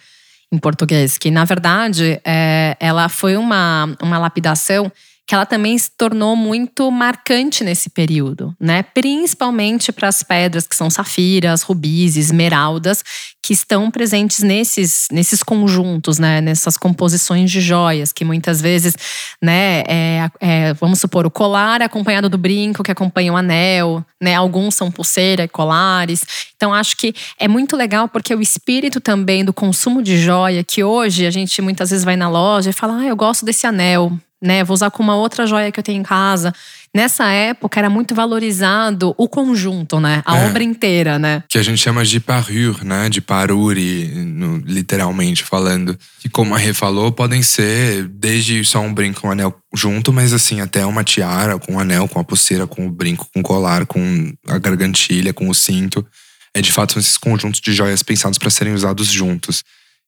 em 0.52 0.58
português, 0.58 1.18
que 1.18 1.30
na 1.30 1.44
verdade 1.44 2.22
é, 2.24 2.78
ela 2.80 3.10
foi 3.10 3.36
uma, 3.36 3.94
uma 4.02 4.18
lapidação 4.18 4.92
que 5.28 5.36
ela 5.36 5.46
também 5.46 5.78
se 5.78 5.92
tornou 5.92 6.38
muito 6.38 6.90
marcante 6.90 7.62
nesse 7.62 7.90
período, 7.90 8.56
né? 8.58 8.82
Principalmente 8.82 9.92
para 9.92 10.08
as 10.08 10.24
pedras 10.24 10.66
que 10.66 10.74
são 10.74 10.90
safiras, 10.90 11.64
rubis, 11.64 12.16
esmeraldas, 12.16 13.04
que 13.44 13.52
estão 13.52 13.92
presentes 13.92 14.40
nesses, 14.40 15.08
nesses 15.12 15.44
conjuntos, 15.44 16.18
né? 16.18 16.40
Nessas 16.40 16.78
composições 16.78 17.52
de 17.52 17.60
joias, 17.60 18.14
que 18.14 18.24
muitas 18.24 18.62
vezes, 18.62 18.96
né? 19.44 19.84
É, 19.86 20.32
é, 20.40 20.74
vamos 20.76 21.02
supor, 21.02 21.26
o 21.26 21.32
colar 21.32 21.82
é 21.82 21.86
acompanhado 21.86 22.30
do 22.30 22.38
brinco, 22.38 22.82
que 22.82 22.92
acompanha 22.92 23.34
o 23.34 23.36
anel, 23.36 24.06
né? 24.22 24.34
Alguns 24.34 24.76
são 24.76 24.90
pulseira 24.90 25.44
e 25.44 25.48
colares. 25.50 26.22
Então, 26.56 26.74
acho 26.74 26.96
que 26.96 27.14
é 27.38 27.50
muito 27.50 27.76
legal 27.76 28.08
porque 28.08 28.34
o 28.34 28.42
espírito 28.42 29.02
também 29.02 29.44
do 29.44 29.52
consumo 29.52 30.02
de 30.02 30.18
joia, 30.18 30.64
que 30.64 30.86
hoje 30.86 31.26
a 31.26 31.32
gente 31.32 31.62
muitas 31.62 31.90
vezes 31.90 32.06
vai 32.06 32.16
na 32.16 32.30
loja 32.30 32.70
e 32.70 32.74
fala, 32.74 33.00
ah, 33.00 33.06
eu 33.06 33.16
gosto 33.16 33.46
desse 33.46 33.68
anel, 33.68 34.18
né? 34.42 34.64
Vou 34.64 34.74
usar 34.74 34.92
com 34.92 35.02
uma 35.02 35.16
outra 35.16 35.46
joia 35.48 35.72
que 35.72 35.80
eu 35.80 35.84
tenho 35.84 36.00
em 36.00 36.04
casa. 36.04 36.54
Nessa 36.94 37.32
época 37.32 37.80
era 37.80 37.90
muito 37.90 38.16
valorizado 38.16 39.14
o 39.18 39.28
conjunto, 39.28 40.00
né? 40.00 40.22
A 40.26 40.38
é, 40.38 40.48
obra 40.48 40.64
inteira, 40.64 41.20
né? 41.20 41.44
Que 41.50 41.58
a 41.58 41.64
gente 41.64 41.80
chama 41.80 42.04
de 42.04 42.20
parure, 42.20 42.84
né? 42.84 43.10
De 43.10 43.22
parure, 43.22 44.08
no, 44.08 44.58
literalmente 44.58 45.44
falando. 45.44 45.98
Que 46.20 46.30
como 46.30 46.56
a 46.56 46.58
Rê 46.58 46.74
falou, 46.74 47.12
podem 47.12 47.42
ser 47.42 48.08
desde 48.08 48.64
só 48.64 48.80
um 48.80 48.94
brinco, 48.94 49.28
um 49.28 49.32
anel 49.32 49.56
junto, 49.74 50.14
mas 50.14 50.34
assim, 50.34 50.62
até 50.62 50.86
uma 50.86 51.04
tiara 51.04 51.60
com 51.60 51.74
um 51.74 51.80
anel, 51.80 52.08
com 52.08 52.20
a 52.20 52.24
pulseira, 52.24 52.66
com 52.66 52.88
o 52.88 52.92
brinco, 52.92 53.28
com 53.34 53.42
o 53.42 53.44
colar, 53.44 53.86
com 53.86 54.34
a 54.48 54.58
gargantilha, 54.58 55.34
com 55.34 55.50
o 55.50 55.54
cinto. 55.54 56.06
É 56.54 56.62
de 56.62 56.72
fato 56.72 56.94
são 56.94 57.00
esses 57.00 57.18
conjuntos 57.18 57.62
de 57.62 57.74
joias 57.74 58.02
pensados 58.02 58.38
para 58.38 58.50
serem 58.50 58.74
usados 58.74 59.08
juntos. 59.08 59.64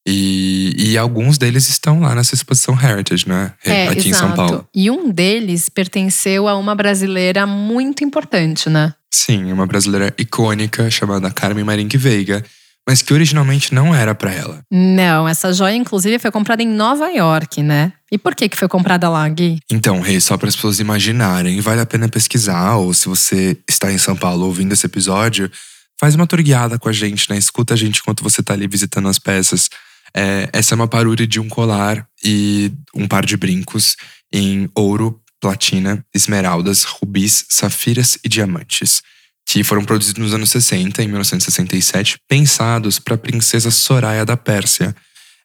E, 0.08 0.74
e, 0.78 0.98
alguns 0.98 1.38
deles 1.38 1.70
estão 1.70 2.00
lá 2.00 2.16
nessa 2.16 2.34
exposição 2.34 2.74
Heritage, 2.74 3.28
né? 3.28 3.54
É, 3.64 3.90
Aqui 3.90 4.08
exato. 4.08 4.10
em 4.10 4.14
São 4.14 4.32
Paulo. 4.32 4.68
E 4.74 4.90
um 4.90 5.12
deles 5.12 5.70
pertenceu 5.70 6.48
a 6.48 6.56
uma 6.56 6.74
brasileira 6.74 7.46
muito 7.46 8.04
importante, 8.04 8.70
né? 8.70 8.94
Sim, 9.14 9.52
uma 9.52 9.68
brasileira 9.68 10.14
icônica 10.18 10.90
chamada 10.90 11.30
Carmen 11.30 11.64
Marinque 11.64 11.98
Veiga, 11.98 12.44
mas 12.88 13.02
que 13.02 13.14
originalmente 13.14 13.74
não 13.74 13.94
era 13.94 14.16
para 14.16 14.32
ela. 14.34 14.62
Não, 14.72 15.28
essa 15.28 15.54
joia 15.54 15.76
inclusive 15.76 16.18
foi 16.18 16.32
comprada 16.32 16.64
em 16.64 16.68
Nova 16.68 17.08
York, 17.10 17.62
né? 17.62 17.94
E 18.12 18.18
por 18.18 18.34
que 18.34 18.50
que 18.50 18.58
foi 18.58 18.68
comprada 18.68 19.08
lá, 19.10 19.28
Gui? 19.30 19.60
Então, 19.70 20.00
Rei, 20.00 20.20
só 20.20 20.38
para 20.38 20.50
as 20.50 20.56
pessoas 20.56 20.80
imaginarem, 20.80 21.62
vale 21.62 21.82
a 21.82 21.86
pena 21.86 22.10
pesquisar, 22.10 22.78
ou 22.78 22.94
se 22.94 23.08
você 23.08 23.58
está 23.70 23.92
em 23.92 23.98
São 24.00 24.16
Paulo 24.16 24.46
ouvindo 24.46 24.74
esse 24.74 24.86
episódio, 24.86 25.52
faz 26.00 26.16
uma 26.16 26.26
tour 26.26 26.42
guiada 26.42 26.80
com 26.80 26.90
a 26.90 26.94
gente, 26.94 27.30
né? 27.30 27.38
Escuta 27.38 27.76
a 27.76 27.78
gente 27.78 28.00
enquanto 28.00 28.24
você 28.24 28.42
está 28.42 28.54
ali 28.54 28.68
visitando 28.68 29.08
as 29.08 29.20
peças. 29.20 29.70
É, 30.16 30.50
essa 30.54 30.74
é 30.74 30.76
uma 30.76 30.88
parure 30.88 31.28
de 31.28 31.40
um 31.40 31.48
colar 31.48 32.08
e 32.24 32.72
um 32.96 33.08
par 33.08 33.26
de 33.26 33.38
brincos 33.38 33.96
em 34.32 34.70
ouro, 34.76 35.22
platina, 35.40 36.06
esmeraldas, 36.14 36.84
rubis, 36.84 37.46
safiras 37.50 38.18
e 38.24 38.30
diamantes, 38.30 39.02
que 39.46 39.64
foram 39.64 39.84
produzidos 39.84 40.22
nos 40.22 40.34
anos 40.34 40.50
60, 40.50 41.02
em 41.02 41.08
1967, 41.08 42.20
pensados 42.28 43.00
para 43.00 43.16
a 43.16 43.18
princesa 43.18 43.72
Soraya 43.72 44.26
da 44.26 44.38
Pérsia. 44.38 44.96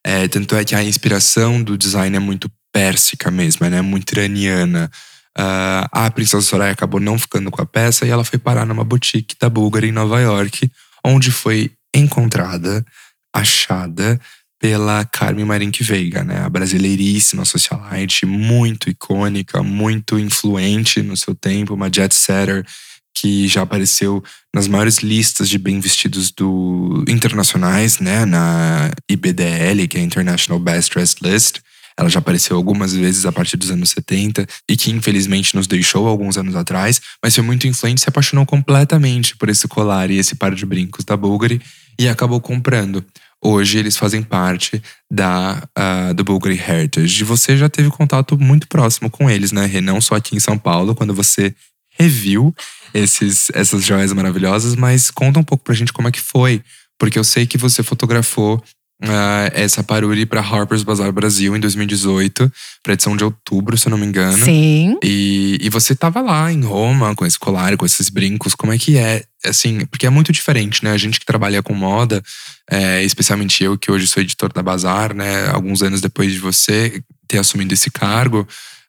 É, 0.04 0.28
tanto 0.28 0.54
é 0.56 0.64
que 0.64 0.74
a 0.74 0.82
inspiração 0.82 1.62
do 1.62 1.78
design 1.78 2.14
é 2.16 2.20
muito 2.20 2.50
pérsica 2.72 3.30
mesmo, 3.30 3.66
né? 3.68 3.80
muito 3.80 4.12
iraniana. 4.12 4.90
Uh, 5.38 5.88
a 5.90 6.10
princesa 6.10 6.42
Soraya 6.42 6.72
acabou 6.72 7.00
não 7.00 7.18
ficando 7.18 7.50
com 7.50 7.62
a 7.62 7.66
peça 7.66 8.04
e 8.04 8.10
ela 8.10 8.24
foi 8.24 8.38
parar 8.38 8.66
numa 8.66 8.84
boutique 8.84 9.36
da 9.40 9.48
Bulgari 9.48 9.88
em 9.88 9.92
Nova 9.92 10.20
York, 10.20 10.70
onde 11.04 11.30
foi 11.30 11.72
encontrada, 11.94 12.84
achada 13.32 14.20
pela 14.64 15.04
Carmen 15.04 15.44
Marinque 15.44 15.84
Veiga, 15.84 16.24
né? 16.24 16.38
A 16.38 16.48
brasileiríssima 16.48 17.44
socialite, 17.44 18.24
muito 18.24 18.88
icônica, 18.88 19.62
muito 19.62 20.18
influente 20.18 21.02
no 21.02 21.18
seu 21.18 21.34
tempo, 21.34 21.74
uma 21.74 21.92
jet 21.92 22.14
setter 22.14 22.64
que 23.14 23.46
já 23.46 23.60
apareceu 23.60 24.24
nas 24.54 24.66
maiores 24.66 25.00
listas 25.00 25.50
de 25.50 25.58
bem 25.58 25.80
vestidos 25.80 26.30
do 26.30 27.04
internacionais, 27.06 27.98
né, 27.98 28.24
na 28.24 28.90
IBDL, 29.06 29.86
que 29.86 29.98
é 29.98 30.00
a 30.00 30.02
International 30.02 30.58
Best 30.58 30.94
Dressed 30.94 31.18
List. 31.22 31.58
Ela 31.94 32.08
já 32.08 32.20
apareceu 32.20 32.56
algumas 32.56 32.94
vezes 32.94 33.26
a 33.26 33.32
partir 33.32 33.58
dos 33.58 33.70
anos 33.70 33.90
70 33.90 34.46
e 34.66 34.78
que 34.78 34.90
infelizmente 34.90 35.54
nos 35.54 35.66
deixou 35.66 36.08
alguns 36.08 36.38
anos 36.38 36.56
atrás, 36.56 37.02
mas 37.22 37.34
foi 37.34 37.44
muito 37.44 37.66
influente, 37.66 38.00
se 38.00 38.08
apaixonou 38.08 38.46
completamente 38.46 39.36
por 39.36 39.50
esse 39.50 39.68
colar 39.68 40.10
e 40.10 40.16
esse 40.16 40.36
par 40.36 40.54
de 40.54 40.64
brincos 40.64 41.04
da 41.04 41.18
Bulgari 41.18 41.60
e 41.98 42.08
acabou 42.08 42.40
comprando. 42.40 43.04
Hoje 43.46 43.78
eles 43.78 43.96
fazem 43.96 44.22
parte 44.22 44.82
da 45.12 45.68
uh, 45.78 46.14
do 46.14 46.24
Bulgari 46.24 46.58
Heritage. 46.58 47.24
Você 47.24 47.56
já 47.56 47.68
teve 47.68 47.90
contato 47.90 48.38
muito 48.38 48.66
próximo 48.66 49.10
com 49.10 49.28
eles, 49.28 49.52
né? 49.52 49.68
Não 49.82 50.00
só 50.00 50.14
aqui 50.14 50.34
em 50.34 50.40
São 50.40 50.56
Paulo, 50.56 50.94
quando 50.94 51.12
você 51.12 51.54
reviu 51.98 52.54
esses, 52.94 53.50
essas 53.52 53.84
joias 53.84 54.12
maravilhosas, 54.12 54.74
mas 54.74 55.10
conta 55.10 55.38
um 55.38 55.44
pouco 55.44 55.62
pra 55.62 55.74
gente 55.74 55.92
como 55.92 56.08
é 56.08 56.10
que 56.10 56.20
foi. 56.20 56.62
Porque 56.98 57.18
eu 57.18 57.24
sei 57.24 57.46
que 57.46 57.58
você 57.58 57.82
fotografou 57.82 58.62
uh, 59.04 59.50
essa 59.52 59.82
paruri 59.82 60.26
para 60.26 60.40
Harper's 60.40 60.82
Bazaar 60.82 61.12
Brasil 61.12 61.56
em 61.56 61.60
2018, 61.60 62.50
para 62.82 62.94
edição 62.94 63.16
de 63.16 63.24
outubro, 63.24 63.76
se 63.76 63.86
eu 63.86 63.90
não 63.90 63.98
me 63.98 64.06
engano. 64.06 64.44
Sim. 64.44 64.98
E, 65.02 65.58
e 65.60 65.68
você 65.70 65.94
tava 65.94 66.20
lá 66.20 66.52
em 66.52 66.62
Roma 66.62 67.14
com 67.14 67.24
esse 67.24 67.38
colar, 67.38 67.76
com 67.76 67.86
esses 67.86 68.08
brincos. 68.08 68.54
Como 68.54 68.72
é 68.72 68.78
que 68.78 68.96
é 68.96 69.24
assim, 69.44 69.84
porque 69.86 70.06
é 70.06 70.10
muito 70.10 70.32
diferente, 70.32 70.82
né? 70.82 70.92
A 70.92 70.96
gente 70.96 71.20
que 71.20 71.26
trabalha 71.26 71.62
com 71.62 71.74
moda, 71.74 72.22
é, 72.70 73.02
especialmente 73.04 73.62
eu, 73.62 73.76
que 73.76 73.90
hoje 73.90 74.06
sou 74.06 74.22
editor 74.22 74.52
da 74.52 74.62
Bazar, 74.62 75.14
né? 75.14 75.48
Alguns 75.50 75.82
anos 75.82 76.00
depois 76.00 76.32
de 76.32 76.38
você 76.38 77.02
ter 77.28 77.38
assumido 77.38 77.74
esse 77.74 77.90
cargo, 77.90 78.46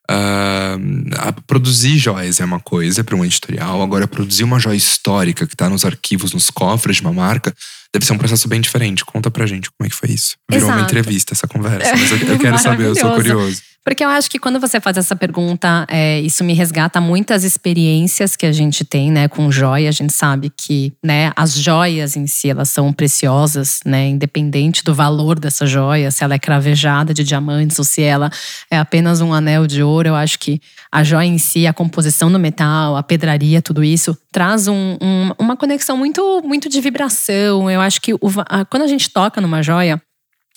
Uh, 0.08 1.42
produzir 1.46 1.98
joias 1.98 2.40
é 2.40 2.44
uma 2.44 2.60
coisa 2.60 3.02
para 3.02 3.16
um 3.16 3.24
editorial, 3.24 3.82
agora 3.82 4.06
produzir 4.06 4.44
uma 4.44 4.60
joia 4.60 4.76
histórica 4.76 5.46
que 5.46 5.54
está 5.54 5.68
nos 5.68 5.84
arquivos, 5.84 6.32
nos 6.32 6.48
cofres 6.48 6.96
de 6.96 7.02
uma 7.02 7.12
marca, 7.12 7.54
deve 7.92 8.06
ser 8.06 8.12
um 8.12 8.18
processo 8.18 8.46
bem 8.48 8.60
diferente. 8.60 9.04
Conta 9.04 9.30
pra 9.30 9.46
gente 9.46 9.70
como 9.70 9.86
é 9.86 9.90
que 9.90 9.96
foi 9.96 10.10
isso. 10.10 10.36
Virou 10.50 10.68
Exato. 10.68 10.78
uma 10.78 10.84
entrevista 10.84 11.34
essa 11.34 11.48
conversa, 11.48 11.96
mas 11.96 12.10
eu, 12.12 12.18
eu 12.28 12.38
quero 12.38 12.58
saber, 12.58 12.86
eu 12.86 12.96
sou 12.96 13.14
curioso. 13.14 13.60
Porque 13.86 14.04
eu 14.04 14.08
acho 14.08 14.28
que 14.28 14.40
quando 14.40 14.58
você 14.58 14.80
faz 14.80 14.96
essa 14.96 15.14
pergunta, 15.14 15.86
é, 15.88 16.20
isso 16.20 16.42
me 16.42 16.54
resgata 16.54 17.00
muitas 17.00 17.44
experiências 17.44 18.34
que 18.34 18.44
a 18.44 18.50
gente 18.50 18.84
tem, 18.84 19.12
né, 19.12 19.28
com 19.28 19.48
joia. 19.48 19.88
A 19.88 19.92
gente 19.92 20.12
sabe 20.12 20.50
que, 20.50 20.92
né, 21.00 21.30
as 21.36 21.54
joias 21.54 22.16
em 22.16 22.26
si, 22.26 22.50
elas 22.50 22.68
são 22.68 22.92
preciosas, 22.92 23.78
né, 23.86 24.08
independente 24.08 24.82
do 24.82 24.92
valor 24.92 25.38
dessa 25.38 25.64
joia, 25.66 26.10
se 26.10 26.24
ela 26.24 26.34
é 26.34 26.38
cravejada 26.38 27.14
de 27.14 27.22
diamantes 27.22 27.78
ou 27.78 27.84
se 27.84 28.02
ela 28.02 28.28
é 28.68 28.76
apenas 28.76 29.20
um 29.20 29.32
anel 29.32 29.68
de 29.68 29.84
ouro. 29.84 30.08
Eu 30.08 30.16
acho 30.16 30.40
que 30.40 30.60
a 30.90 31.04
joia 31.04 31.28
em 31.28 31.38
si, 31.38 31.64
a 31.64 31.72
composição 31.72 32.28
do 32.28 32.40
metal, 32.40 32.96
a 32.96 33.04
pedraria, 33.04 33.62
tudo 33.62 33.84
isso, 33.84 34.18
traz 34.32 34.66
um, 34.66 34.96
um, 35.00 35.30
uma 35.38 35.56
conexão 35.56 35.96
muito, 35.96 36.42
muito 36.44 36.68
de 36.68 36.80
vibração. 36.80 37.70
Eu 37.70 37.80
acho 37.80 38.00
que 38.00 38.14
o, 38.14 38.18
a, 38.48 38.64
quando 38.64 38.82
a 38.82 38.88
gente 38.88 39.10
toca 39.10 39.40
numa 39.40 39.62
joia, 39.62 40.02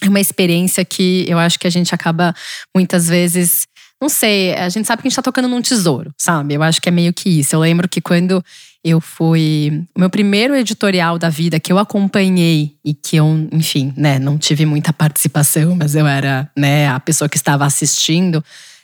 é 0.02 0.08
uma 0.08 0.20
experiência 0.20 0.84
que 0.86 1.26
eu 1.28 1.38
acho 1.38 1.60
que 1.60 1.68
a 1.68 1.70
gente 1.70 1.94
acaba 1.94 2.34
muitas 2.76 3.08
vezes. 3.08 3.68
Não 4.02 4.08
sei, 4.08 4.54
a 4.54 4.70
gente 4.70 4.88
sabe 4.88 5.02
que 5.02 5.08
a 5.08 5.10
gente 5.10 5.16
tá 5.16 5.22
tocando 5.22 5.48
num 5.48 5.62
tesouro, 5.62 6.14
sabe? 6.18 6.54
Eu 6.54 6.64
acho 6.64 6.82
que 6.82 6.88
é 6.88 6.92
meio 6.92 7.14
que 7.14 7.40
isso. 7.40 7.56
Eu 7.56 7.60
lembro 7.60 7.88
que 7.88 8.00
quando 8.00 8.44
eu 8.84 9.02
fui. 9.02 9.86
O 9.96 10.00
meu 10.00 10.10
primeiro 10.10 10.56
editorial 10.56 11.20
da 11.20 11.30
vida 11.30 11.60
que 11.60 11.72
eu 11.72 11.78
acompanhei 11.78 12.76
e 12.84 12.94
que 12.94 13.18
eu, 13.18 13.48
enfim, 13.52 13.94
né, 13.98 14.18
não 14.18 14.38
tive 14.38 14.66
muita 14.66 14.94
participação, 14.94 15.76
mas 15.76 15.96
eu 15.96 16.08
era, 16.08 16.50
né, 16.56 16.88
a 16.88 17.00
pessoa 17.00 17.28
que 17.28 17.38
estava 17.38 17.66
assistindo. 17.66 18.44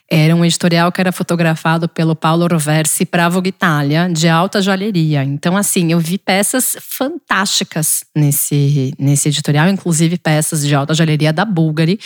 Era 0.09 0.35
um 0.35 0.45
editorial 0.45 0.91
que 0.91 1.01
era 1.01 1.11
fotografado 1.11 1.89
pelo 1.89 2.15
Paulo 2.15 2.47
Roversi 2.47 3.05
para 3.05 3.27
Vogue 3.27 3.49
Itália, 3.49 4.07
de 4.07 4.29
alta 4.29 4.61
joalheria. 4.61 5.23
Então, 5.23 5.57
assim, 5.57 5.91
eu 5.91 5.99
vi 5.99 6.17
peças 6.17 6.77
fantásticas 6.79 8.03
nesse, 8.15 8.93
nesse 8.99 9.29
editorial, 9.29 9.67
inclusive 9.67 10.17
peças 10.17 10.65
de 10.65 10.75
alta 10.75 10.93
joalheria 10.93 11.33
da 11.33 11.43
Bulgari. 11.43 11.99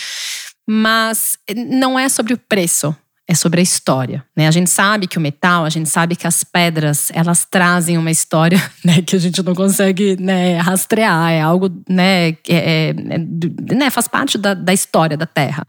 Mas 0.67 1.37
não 1.53 1.99
é 1.99 2.07
sobre 2.07 2.33
o 2.33 2.37
preço, 2.37 2.95
é 3.29 3.35
sobre 3.35 3.59
a 3.59 3.63
história, 3.63 4.25
né? 4.35 4.47
A 4.47 4.51
gente 4.51 4.71
sabe 4.71 5.05
que 5.05 5.19
o 5.19 5.21
metal, 5.21 5.63
a 5.63 5.69
gente 5.69 5.87
sabe 5.87 6.15
que 6.15 6.25
as 6.25 6.43
pedras, 6.43 7.11
elas 7.13 7.45
trazem 7.45 7.95
uma 7.95 8.09
história, 8.09 8.59
né, 8.83 9.03
que 9.03 9.15
a 9.15 9.19
gente 9.19 9.43
não 9.43 9.53
consegue, 9.53 10.17
né, 10.19 10.57
rastrear, 10.57 11.31
é 11.31 11.39
algo, 11.39 11.69
né, 11.87 12.29
é, 12.29 12.37
é, 12.47 12.89
é 12.89 13.75
né 13.75 13.91
faz 13.91 14.07
parte 14.07 14.35
da, 14.35 14.55
da 14.55 14.73
história 14.73 15.15
da 15.15 15.27
Terra. 15.27 15.63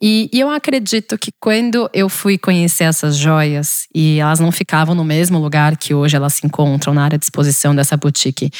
E, 0.00 0.28
e, 0.30 0.40
eu 0.40 0.50
acredito 0.50 1.16
que 1.16 1.32
quando 1.40 1.88
eu 1.90 2.06
fui 2.10 2.36
conhecer 2.36 2.84
essas 2.84 3.16
joias, 3.16 3.86
e 3.94 4.18
elas 4.18 4.38
não 4.38 4.52
ficavam 4.52 4.94
no 4.94 5.02
mesmo 5.02 5.38
lugar 5.38 5.74
que 5.78 5.94
hoje 5.94 6.14
elas 6.14 6.34
se 6.34 6.46
encontram 6.46 6.92
na 6.92 7.02
área 7.02 7.18
de 7.18 7.24
exposição 7.24 7.74
dessa 7.74 7.96
boutique 7.96 8.50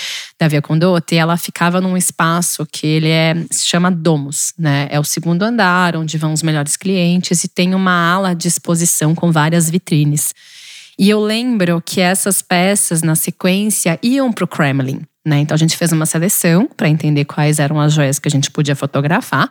da 0.41 0.49
Via 0.49 0.63
Condotte, 0.63 1.15
ela 1.15 1.37
ficava 1.37 1.79
num 1.79 1.95
espaço 1.95 2.67
que 2.73 2.87
ele 2.87 3.11
é, 3.11 3.35
se 3.51 3.67
chama 3.67 3.91
Domus, 3.91 4.55
né? 4.59 4.89
É 4.91 4.99
o 4.99 5.05
segundo 5.05 5.43
andar, 5.43 5.95
onde 5.95 6.17
vão 6.17 6.33
os 6.33 6.43
melhores 6.43 6.75
clientes, 6.75 7.45
e 7.45 7.49
tem 7.49 7.75
uma 7.75 7.93
ala 7.93 8.35
de 8.35 8.49
exposição 8.49 9.15
com 9.15 9.31
várias 9.31 9.69
vitrines. 9.69 10.33
E 10.99 11.11
eu 11.11 11.21
lembro 11.21 11.83
que 11.85 12.01
essas 12.01 12.41
peças, 12.41 13.03
na 13.03 13.15
sequência, 13.15 13.99
iam 14.03 14.33
para 14.33 14.45
o 14.45 14.49
Kremlin. 14.49 15.03
Né? 15.27 15.41
Então 15.41 15.57
a 15.57 15.59
gente 15.59 15.77
fez 15.77 15.91
uma 15.91 16.07
seleção 16.07 16.69
para 16.77 16.89
entender 16.89 17.25
quais 17.25 17.59
eram 17.59 17.81
as 17.81 17.93
joias 17.93 18.17
que 18.21 18.29
a 18.29 18.31
gente 18.31 18.49
podia 18.49 18.77
fotografar. 18.77 19.51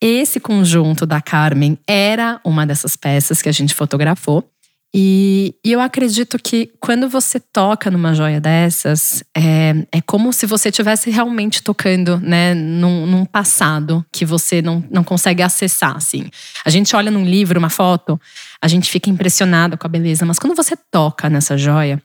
Esse 0.00 0.40
conjunto 0.40 1.04
da 1.04 1.20
Carmen 1.20 1.78
era 1.86 2.40
uma 2.42 2.66
dessas 2.66 2.96
peças 2.96 3.42
que 3.42 3.48
a 3.48 3.52
gente 3.52 3.74
fotografou. 3.74 4.50
E, 4.94 5.54
e, 5.64 5.70
eu 5.70 5.80
acredito 5.80 6.36
que 6.42 6.72
quando 6.80 7.08
você 7.08 7.38
toca 7.38 7.90
numa 7.92 8.12
joia 8.12 8.40
dessas, 8.40 9.22
é, 9.36 9.86
é 9.92 10.00
como 10.00 10.32
se 10.32 10.46
você 10.46 10.70
estivesse 10.70 11.10
realmente 11.10 11.62
tocando 11.62 12.18
né, 12.18 12.54
num, 12.54 13.06
num, 13.06 13.24
passado 13.24 14.04
que 14.10 14.24
você 14.24 14.60
não, 14.60 14.82
não 14.90 15.04
consegue 15.04 15.42
acessar. 15.42 15.96
Assim. 15.96 16.28
A 16.64 16.70
gente 16.70 16.96
olha 16.96 17.10
num 17.10 17.24
livro, 17.24 17.58
uma 17.58 17.70
foto, 17.70 18.18
a 18.60 18.66
gente 18.66 18.90
fica 18.90 19.08
impressionado 19.10 19.78
com 19.78 19.86
a 19.86 19.90
beleza, 19.90 20.26
mas 20.26 20.40
quando 20.40 20.56
você 20.56 20.74
toca 20.90 21.30
nessa 21.30 21.56
joia, 21.56 22.02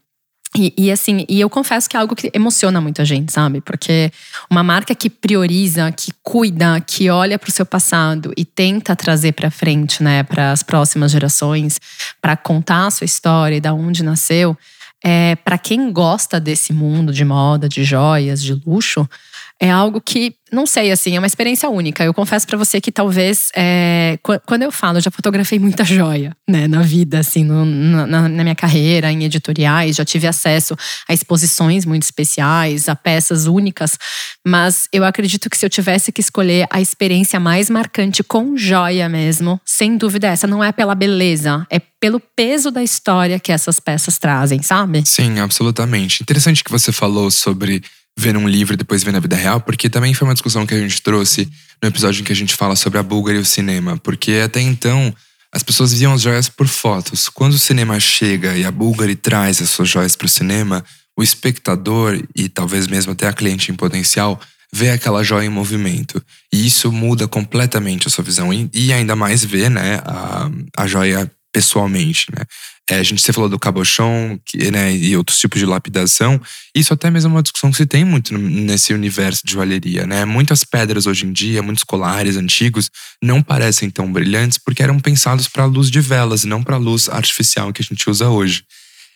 e, 0.58 0.74
e, 0.78 0.92
assim, 0.92 1.26
e 1.28 1.40
eu 1.40 1.50
confesso 1.50 1.90
que 1.90 1.98
é 1.98 2.00
algo 2.00 2.16
que 2.16 2.32
emociona 2.34 2.80
muita 2.80 3.04
gente, 3.04 3.32
sabe? 3.32 3.60
Porque 3.60 4.12
uma 4.50 4.64
marca 4.64 4.96
que 4.96 5.10
prioriza, 5.10 5.92
que 5.92 6.12
cuida, 6.24 6.80
que 6.80 7.10
olha 7.10 7.38
para 7.38 7.50
o 7.50 7.52
seu 7.52 7.66
passado 7.66 8.32
e 8.38 8.46
tenta 8.46 8.96
trazer 8.96 9.34
para 9.34 9.52
frente, 9.52 10.02
né, 10.02 10.24
para 10.24 10.52
as 10.52 10.64
próximas 10.64 11.12
gerações, 11.12 11.80
para 12.22 12.38
contar 12.38 12.88
a 12.88 12.92
sua 12.92 13.06
história 13.06 13.58
e 13.58 13.62
da 13.62 13.74
onde 13.74 14.04
nasceu, 14.04 14.58
é, 15.04 15.36
para 15.36 15.58
quem 15.58 15.92
gosta 15.92 16.40
desse 16.40 16.72
mundo 16.72 17.12
de 17.12 17.26
moda, 17.26 17.68
de 17.68 17.84
joias, 17.84 18.42
de 18.42 18.54
luxo, 18.66 19.08
é 19.62 19.72
algo 19.72 20.02
que, 20.02 20.36
não 20.52 20.66
sei, 20.66 20.92
assim, 20.92 21.16
é 21.16 21.20
uma 21.20 21.28
experiência 21.28 21.70
única. 21.70 22.04
Eu 22.04 22.14
confesso 22.14 22.46
para 22.46 22.58
você 22.58 22.82
que 22.82 22.92
talvez, 22.92 23.50
é, 23.56 24.20
quando 24.46 24.64
eu 24.64 24.72
falo, 24.72 24.98
eu 24.98 25.02
já 25.02 25.10
fotografei 25.10 25.58
muita 25.58 25.84
joia, 25.86 26.36
né, 26.48 26.68
na 26.68 26.82
vida, 26.82 27.20
assim, 27.20 27.44
no, 27.44 27.64
na, 27.66 28.28
na, 28.28 28.44
minha 28.44 28.56
carreira, 28.56 29.12
em 29.12 29.24
editoriais, 29.24 29.96
já 29.96 30.04
tive 30.04 30.28
acesso 30.28 30.76
a 31.08 31.14
exposições 31.14 31.86
muito 31.86 32.04
especiais, 32.04 32.90
a 32.90 32.96
peças 32.96 33.48
únicas, 33.48 33.98
mas 34.46 34.90
eu 34.92 35.06
acredito 35.06 35.50
que 35.50 35.58
se 35.58 35.66
eu 35.66 35.70
tivesse 35.70 36.12
que 36.12 36.22
escolher 36.22 36.68
a 36.70 36.82
experiência 36.82 37.40
mais 37.40 37.70
marcante 37.70 38.24
com 38.24 38.58
joia 38.58 39.08
mesmo, 39.08 39.60
sem 39.66 39.96
dúvida 39.96 40.28
essa, 40.28 40.46
não 40.48 40.64
é 40.64 40.74
pela 40.74 40.96
beleza, 40.96 41.66
é 41.70 41.80
pelo 41.80 42.20
peso 42.20 42.70
da 42.70 42.84
história 42.84 43.40
que 43.40 43.52
essas 43.52 43.80
peças 43.80 44.18
trazem, 44.18 44.62
sabe? 44.62 45.04
Sim, 45.06 45.40
absolutamente. 45.40 46.22
Interessante 46.22 46.64
que 46.64 46.70
você 46.70 46.92
falou 46.92 47.32
sobre 47.32 47.82
ver 48.18 48.34
num 48.34 48.48
livro 48.48 48.74
e 48.74 48.78
depois 48.78 49.04
ver 49.04 49.12
na 49.12 49.20
vida 49.20 49.36
real, 49.36 49.60
porque 49.60 49.90
também 49.90 50.14
foi 50.14 50.28
uma 50.28 50.34
discussão 50.34 50.66
que 50.66 50.74
a 50.74 50.80
gente 50.80 51.02
trouxe 51.02 51.50
no 51.82 51.90
episódio 51.90 52.22
em 52.22 52.24
que 52.24 52.32
a 52.32 52.36
gente 52.36 52.56
fala 52.56 52.76
sobre 52.76 52.98
a 52.98 53.04
Bulgária 53.04 53.40
e 53.40 53.42
o 53.42 53.46
cinema, 53.46 53.98
porque 53.98 54.42
até 54.44 54.62
então 54.62 55.14
as 55.52 55.64
pessoas 55.64 55.94
viam 55.94 56.14
as 56.14 56.22
joias 56.22 56.50
por 56.50 56.68
fotos. 56.68 57.30
Quando 57.30 57.54
o 57.54 57.60
cinema 57.60 58.00
chega 58.00 58.56
e 58.58 58.66
a 58.66 58.72
Bulgari 58.72 59.16
traz 59.16 59.62
as 59.62 59.70
suas 59.70 59.90
joias 59.90 60.16
para 60.16 60.26
o 60.26 60.30
cinema, 60.30 60.84
o 61.18 61.24
espectador 61.24 62.22
e 62.36 62.50
talvez 62.50 62.88
mesmo 62.88 63.14
até 63.14 63.28
a 63.28 63.34
cliente 63.34 63.72
em 63.72 63.76
potencial 63.76 64.40
vê 64.72 64.90
aquela 64.90 65.24
joia 65.24 65.46
em 65.46 65.50
movimento. 65.50 66.22
E 66.52 66.68
isso 66.68 66.92
muda 66.92 67.28
completamente 67.28 68.08
a 68.08 68.10
sua 68.10 68.24
visão. 68.24 68.50
E 68.74 68.92
ainda 68.92 69.16
mais 69.16 69.46
vê 69.46 69.70
né, 69.70 70.02
a, 70.04 70.50
a 70.76 70.88
joia 70.88 71.32
pessoalmente, 71.54 72.28
né? 72.36 72.44
É, 72.90 73.00
a 73.00 73.04
gente 73.04 73.22
você 73.22 73.34
falou 73.34 73.50
do 73.50 73.58
cabochon 73.58 74.38
que, 74.46 74.70
né, 74.70 74.96
e 74.96 75.18
outros 75.18 75.40
tipos 75.40 75.60
de 75.60 75.66
lapidação. 75.66 76.40
Isso 76.74 76.94
até 76.94 77.10
mesmo 77.10 77.32
é 77.32 77.34
uma 77.34 77.42
discussão 77.42 77.72
que 77.72 77.78
se 77.78 77.86
tem 77.86 78.06
muito 78.06 78.38
nesse 78.38 78.94
universo 78.94 79.42
de 79.44 79.54
joalheria, 79.54 80.06
né? 80.06 80.24
Muitas 80.24 80.64
pedras 80.64 81.08
hoje 81.08 81.26
em 81.26 81.34
dia, 81.34 81.64
muitos 81.64 81.84
colares 81.84 82.38
antigos, 82.38 82.92
não 83.24 83.42
parecem 83.42 83.90
tão 83.90 84.12
brilhantes 84.12 84.60
porque 84.60 84.84
eram 84.84 85.00
pensados 85.00 85.48
para 85.48 85.64
a 85.64 85.68
luz 85.68 85.90
de 85.90 86.00
velas 86.00 86.44
e 86.44 86.48
não 86.48 86.62
para 86.62 86.76
a 86.76 86.80
luz 86.80 87.10
artificial 87.10 87.74
que 87.74 87.82
a 87.82 87.86
gente 87.86 88.08
usa 88.08 88.30
hoje. 88.30 88.64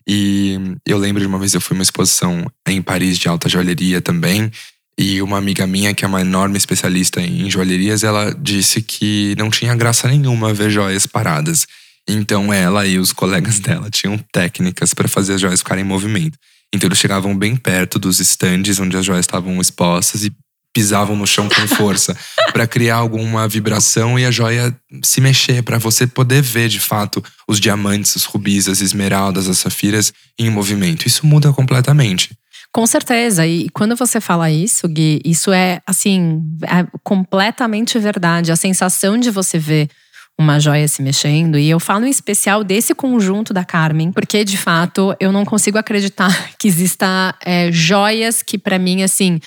E 0.08 0.58
eu 0.88 0.98
lembro 0.98 1.22
de 1.22 1.28
uma 1.28 1.38
vez 1.38 1.54
eu 1.54 1.62
fui 1.62 1.76
uma 1.76 1.84
exposição 1.84 2.52
em 2.68 2.82
Paris 2.82 3.20
de 3.20 3.28
alta 3.28 3.48
joalheria 3.48 4.02
também. 4.02 4.52
E 4.98 5.22
uma 5.22 5.38
amiga 5.38 5.66
minha, 5.68 5.94
que 5.94 6.04
é 6.04 6.08
uma 6.08 6.22
enorme 6.22 6.58
especialista 6.58 7.22
em 7.22 7.50
joalherias, 7.50 8.04
ela 8.04 8.34
disse 8.34 8.82
que 8.82 9.36
não 9.38 9.50
tinha 9.50 9.76
graça 9.76 10.08
nenhuma 10.08 10.54
ver 10.54 10.72
joias 10.72 11.06
paradas. 11.06 11.68
Então 12.12 12.52
ela 12.52 12.86
e 12.88 12.98
os 12.98 13.14
colegas 13.14 13.60
dela 13.60 13.90
tinham 13.90 14.18
técnicas 14.32 14.94
para 14.94 15.08
fazer 15.08 15.36
as 15.36 15.42
joias 15.42 15.60
ficarem 15.60 15.84
em 15.84 15.88
movimento. 15.88 16.38
Então 16.74 16.88
eles 16.88 17.00
chegavam 17.00 17.36
bem 17.38 17.56
perto 17.56 18.00
dos 18.00 18.20
estandes 18.20 18.80
onde 18.80 18.98
as 18.98 19.06
joias 19.06 19.26
estavam 19.26 19.60
expostas 19.62 20.24
e 20.24 20.32
pisavam 20.74 21.16
no 21.16 21.26
chão 21.26 21.50
com 21.50 21.68
força 21.68 22.16
para 22.54 22.68
criar 22.68 22.98
alguma 22.98 23.48
vibração 23.48 24.20
e 24.20 24.26
a 24.26 24.32
joia 24.32 24.76
se 25.04 25.20
mexer 25.20 25.64
para 25.64 25.78
você 25.78 26.06
poder 26.06 26.42
ver 26.42 26.70
de 26.70 26.80
fato 26.80 27.24
os 27.48 27.60
diamantes, 27.60 28.16
os 28.16 28.26
rubis, 28.26 28.68
as 28.68 28.82
esmeraldas, 28.82 29.48
as 29.48 29.58
safiras 29.58 30.14
em 30.38 30.50
movimento. 30.50 31.08
Isso 31.08 31.26
muda 31.26 31.52
completamente. 31.52 32.30
Com 32.72 32.86
certeza. 32.86 33.48
E 33.48 33.68
quando 33.70 33.96
você 33.96 34.22
fala 34.22 34.52
isso, 34.52 34.88
Gui, 34.88 35.22
isso 35.26 35.52
é 35.52 35.82
assim, 35.88 36.42
é 36.64 36.86
completamente 37.04 37.98
verdade. 37.98 38.52
A 38.52 38.56
sensação 38.56 39.18
de 39.18 39.32
você 39.32 39.58
ver 39.58 39.90
uma 40.40 40.58
joia 40.58 40.88
se 40.88 41.02
mexendo. 41.02 41.60
E 41.60 41.70
eu 41.70 41.82
falo 41.82 42.06
em 42.06 42.10
especial 42.10 42.64
desse 42.64 42.96
conjunto 42.96 43.54
da 43.54 43.66
Carmen, 43.66 44.10
porque 44.10 44.46
de 44.46 44.58
fato 44.58 45.14
eu 45.20 45.34
não 45.34 45.44
consigo 45.44 45.78
acreditar 45.78 46.52
que 46.58 46.70
exista 46.70 47.36
é, 47.44 47.70
joias 47.70 48.42
que 48.42 48.58
para 48.58 48.80
mim 48.80 49.04
assim 49.04 49.42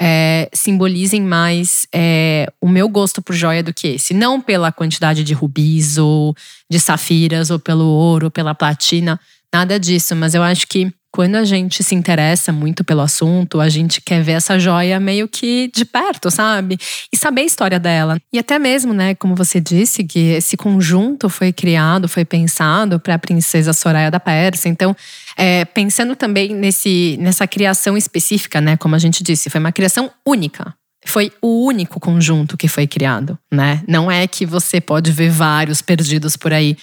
é, 0.00 0.48
simbolizem 0.54 1.20
mais 1.20 1.86
é, 1.94 2.50
o 2.62 2.66
meu 2.66 2.88
gosto 2.88 3.20
por 3.20 3.34
joia 3.34 3.62
do 3.62 3.74
que 3.74 3.88
esse. 3.88 4.14
Não 4.14 4.40
pela 4.40 4.72
quantidade 4.72 5.22
de 5.22 5.34
rubis 5.34 5.98
ou 5.98 6.34
de 6.70 6.80
safiras 6.80 7.50
ou 7.50 7.58
pelo 7.58 7.84
ouro, 7.84 8.26
ou 8.28 8.30
pela 8.30 8.54
platina, 8.54 9.20
nada 9.52 9.78
disso. 9.78 10.16
Mas 10.16 10.34
eu 10.34 10.42
acho 10.42 10.66
que 10.66 10.90
quando 11.18 11.34
a 11.34 11.44
gente 11.44 11.82
se 11.82 11.96
interessa 11.96 12.52
muito 12.52 12.84
pelo 12.84 13.00
assunto, 13.00 13.60
a 13.60 13.68
gente 13.68 14.00
quer 14.00 14.22
ver 14.22 14.34
essa 14.34 14.56
joia 14.56 15.00
meio 15.00 15.26
que 15.26 15.68
de 15.74 15.84
perto, 15.84 16.30
sabe? 16.30 16.78
E 17.12 17.16
saber 17.16 17.40
a 17.40 17.44
história 17.44 17.80
dela. 17.80 18.20
E 18.32 18.38
até 18.38 18.56
mesmo, 18.56 18.94
né, 18.94 19.16
como 19.16 19.34
você 19.34 19.60
disse, 19.60 20.04
que 20.04 20.34
esse 20.34 20.56
conjunto 20.56 21.28
foi 21.28 21.52
criado, 21.52 22.08
foi 22.08 22.24
pensado 22.24 23.00
para 23.00 23.14
a 23.14 23.18
princesa 23.18 23.72
Soraya 23.72 24.12
da 24.12 24.20
Pérsia. 24.20 24.68
Então, 24.68 24.94
é, 25.36 25.64
pensando 25.64 26.14
também 26.14 26.54
nesse, 26.54 27.16
nessa 27.20 27.48
criação 27.48 27.96
específica, 27.96 28.60
né, 28.60 28.76
como 28.76 28.94
a 28.94 28.98
gente 29.00 29.20
disse, 29.24 29.50
foi 29.50 29.58
uma 29.58 29.72
criação 29.72 30.08
única 30.24 30.72
foi 31.04 31.32
o 31.40 31.64
único 31.64 31.98
conjunto 31.98 32.56
que 32.56 32.68
foi 32.68 32.86
criado, 32.86 33.38
né? 33.50 33.82
Não 33.88 34.10
é 34.10 34.26
que 34.26 34.44
você 34.44 34.80
pode 34.80 35.10
ver 35.10 35.30
vários 35.30 35.80
perdidos 35.80 36.36
por 36.36 36.52
aí. 36.52 36.76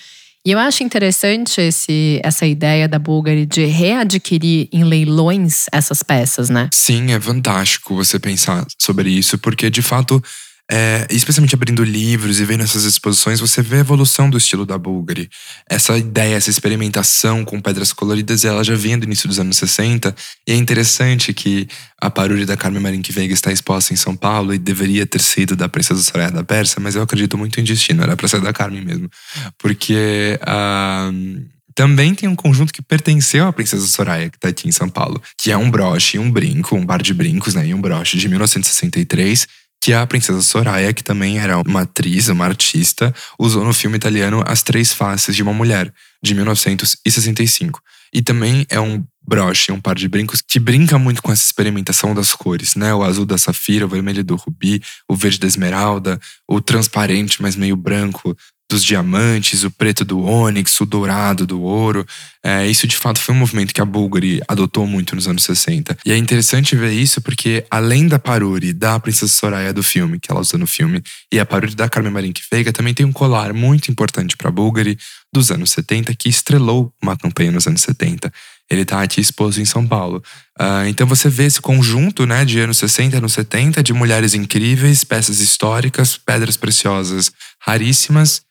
E 0.46 0.52
eu 0.52 0.60
acho 0.60 0.84
interessante 0.84 1.60
esse, 1.60 2.22
essa 2.24 2.46
ideia 2.46 2.88
da 2.88 3.00
Bulgari 3.00 3.48
de 3.48 3.66
readquirir 3.66 4.70
em 4.72 4.84
leilões 4.84 5.66
essas 5.72 6.04
peças, 6.04 6.52
né? 6.52 6.70
Sim, 6.72 7.14
é 7.14 7.20
fantástico 7.20 7.96
você 7.96 8.20
pensar 8.20 8.64
sobre 8.80 9.10
isso, 9.10 9.40
porque 9.40 9.72
de 9.72 9.82
fato 9.82 10.24
é, 10.72 11.06
especialmente 11.12 11.54
abrindo 11.54 11.84
livros 11.84 12.40
e 12.40 12.46
vendo 12.46 12.64
essas 12.64 12.86
exposições, 12.86 13.40
você 13.40 13.62
vê 13.62 13.78
a 13.78 13.80
evolução 13.80 14.30
do 14.30 14.38
estilo 14.38 14.66
da 14.66 14.78
Bulgari. 14.78 15.30
Essa 15.70 15.98
ideia, 15.98 16.36
essa 16.36 16.50
experimentação 16.50 17.46
com 17.46 17.62
pedras 17.62 17.94
coloridas, 17.94 18.44
ela 18.44 18.64
já 18.64 18.74
vinha 18.74 18.98
do 18.98 19.06
início 19.06 19.28
dos 19.28 19.40
anos 19.40 19.58
60. 19.58 20.16
E 20.48 20.52
é 20.52 20.56
interessante 20.56 21.34
que 21.34 21.68
a 22.02 22.10
parúria 22.10 22.46
da 22.46 22.58
Carmen 22.58 22.82
Marinque 22.82 23.12
Veiga 23.12 23.34
está 23.34 23.52
exposta 23.52 23.94
em 23.94 23.98
São 23.98 24.16
Paulo 24.16 24.54
e 24.54 24.58
deveria 24.58 25.06
ter 25.06 25.22
sido 25.22 25.56
da 25.56 25.70
Princesa 25.70 26.02
Soraya 26.02 26.32
da 26.32 26.44
Pérsia, 26.44 26.80
mas 26.82 26.96
eu 26.96 27.04
acredito 27.04 27.38
muito 27.38 27.60
em 27.60 27.64
destino, 27.64 28.02
era 28.02 28.16
pra 28.16 28.28
ser 28.28 28.42
da 28.42 28.54
Carmen 28.54 28.84
mesmo. 28.84 29.10
Porque. 29.58 30.40
Uh, 30.42 31.56
também 31.76 32.16
tem 32.16 32.30
um 32.30 32.38
conjunto 32.38 32.72
que 32.72 32.82
pertenceu 32.82 33.46
à 33.46 33.52
Princesa 33.52 33.86
Soraya, 33.86 34.30
que 34.30 34.38
está 34.38 34.48
aqui 34.48 34.70
em 34.70 34.72
São 34.72 34.88
Paulo, 34.88 35.22
que 35.38 35.52
é 35.52 35.58
um 35.58 35.70
broche, 35.70 36.18
um 36.18 36.32
brinco, 36.32 36.74
um 36.74 36.86
bar 36.86 37.02
de 37.02 37.14
brincos, 37.14 37.54
né? 37.54 37.68
E 37.68 37.74
um 37.74 37.82
broche 37.82 38.18
de 38.18 38.30
1963 38.30 39.46
que 39.86 39.94
a 39.94 40.08
princesa 40.08 40.42
Soraya, 40.42 40.92
que 40.92 41.04
também 41.04 41.38
era 41.38 41.60
uma 41.60 41.82
atriz, 41.82 42.28
uma 42.28 42.44
artista, 42.44 43.14
usou 43.38 43.64
no 43.64 43.72
filme 43.72 43.96
italiano 43.96 44.44
As 44.44 44.64
Três 44.64 44.92
Faces 44.92 45.36
de 45.36 45.44
uma 45.44 45.54
Mulher, 45.54 45.94
de 46.24 46.34
1965. 46.34 47.80
E 48.12 48.20
também 48.20 48.66
é 48.68 48.80
um 48.80 49.06
broche, 49.22 49.72
um 49.72 49.80
par 49.80 49.94
de 49.94 50.08
brincos 50.08 50.42
que 50.42 50.60
brinca 50.60 50.98
muito 50.98 51.22
com 51.22 51.32
essa 51.32 51.46
experimentação 51.46 52.16
das 52.16 52.34
cores, 52.34 52.74
né? 52.74 52.96
O 52.96 53.04
azul 53.04 53.28
da 53.28 53.38
safira, 53.38 53.86
o 53.86 53.88
vermelho 53.88 54.24
do 54.24 54.36
rubi, 54.36 54.82
o 55.08 55.16
verde 55.16 55.38
da 55.38 55.46
esmeralda, 55.46 56.20
o 56.48 56.60
transparente, 56.60 57.40
mas 57.40 57.56
meio 57.56 57.76
branco 57.76 58.36
dos 58.70 58.84
diamantes, 58.84 59.64
o 59.64 59.70
preto 59.70 60.04
do 60.04 60.22
ônix, 60.22 60.80
o 60.82 60.86
dourado 60.86 61.46
do 61.46 61.62
ouro. 61.62 62.06
É, 62.44 62.68
isso 62.68 62.88
de 62.88 62.96
fato 62.96 63.20
foi 63.20 63.34
um 63.34 63.38
movimento 63.38 63.74
que 63.74 63.82
a 63.82 63.86
Bulgari 63.86 64.42
adotou 64.48 64.88
muito 64.88 65.16
nos 65.16 65.28
anos 65.28 65.44
60. 65.44 65.98
E 66.06 66.12
é 66.12 66.18
interessante 66.18 66.76
ver 66.76 66.92
isso 66.92 67.22
porque, 67.22 67.66
além 67.70 68.08
da 68.08 68.18
parure 68.18 68.74
da 68.74 69.00
Princesa 69.00 69.32
Soraya 69.32 69.74
do 69.74 69.84
filme, 69.84 70.20
que 70.20 70.32
ela 70.32 70.42
usa 70.42 70.58
no 70.58 70.66
filme, 70.66 71.02
e 71.32 71.40
a 71.40 71.46
parure 71.46 71.76
da 71.76 71.88
Carmen 71.88 72.12
Marinque 72.12 72.42
Veiga, 72.52 72.74
também 72.74 72.94
tem 72.94 73.06
um 73.06 73.12
colar 73.12 73.54
muito 73.54 73.92
importante 73.92 74.36
para 74.36 74.50
a 74.50 74.52
Bulgari 74.52 74.98
dos 75.32 75.52
anos 75.52 75.72
70 75.72 76.16
que 76.16 76.30
estrelou 76.30 76.94
uma 77.02 77.16
campanha 77.18 77.52
nos 77.52 77.68
anos 77.68 77.82
70. 77.82 78.32
Ele 78.70 78.82
está 78.82 79.02
aqui 79.04 79.22
exposto 79.22 79.62
em 79.62 79.66
São 79.66 79.86
Paulo. 79.86 80.24
Uh, 80.60 80.88
então 80.88 81.06
você 81.06 81.30
vê 81.30 81.46
esse 81.46 81.62
conjunto 81.62 82.26
né, 82.26 82.44
de 82.44 82.60
anos 82.60 82.78
60 82.80 83.18
anos 83.18 83.34
70 83.34 83.84
de 83.84 83.94
mulheres 83.94 84.34
incríveis, 84.34 85.04
peças 85.04 85.40
históricas, 85.40 86.18
pedras 86.18 86.58
preciosas 86.58 87.32
raríssimas 87.60 88.45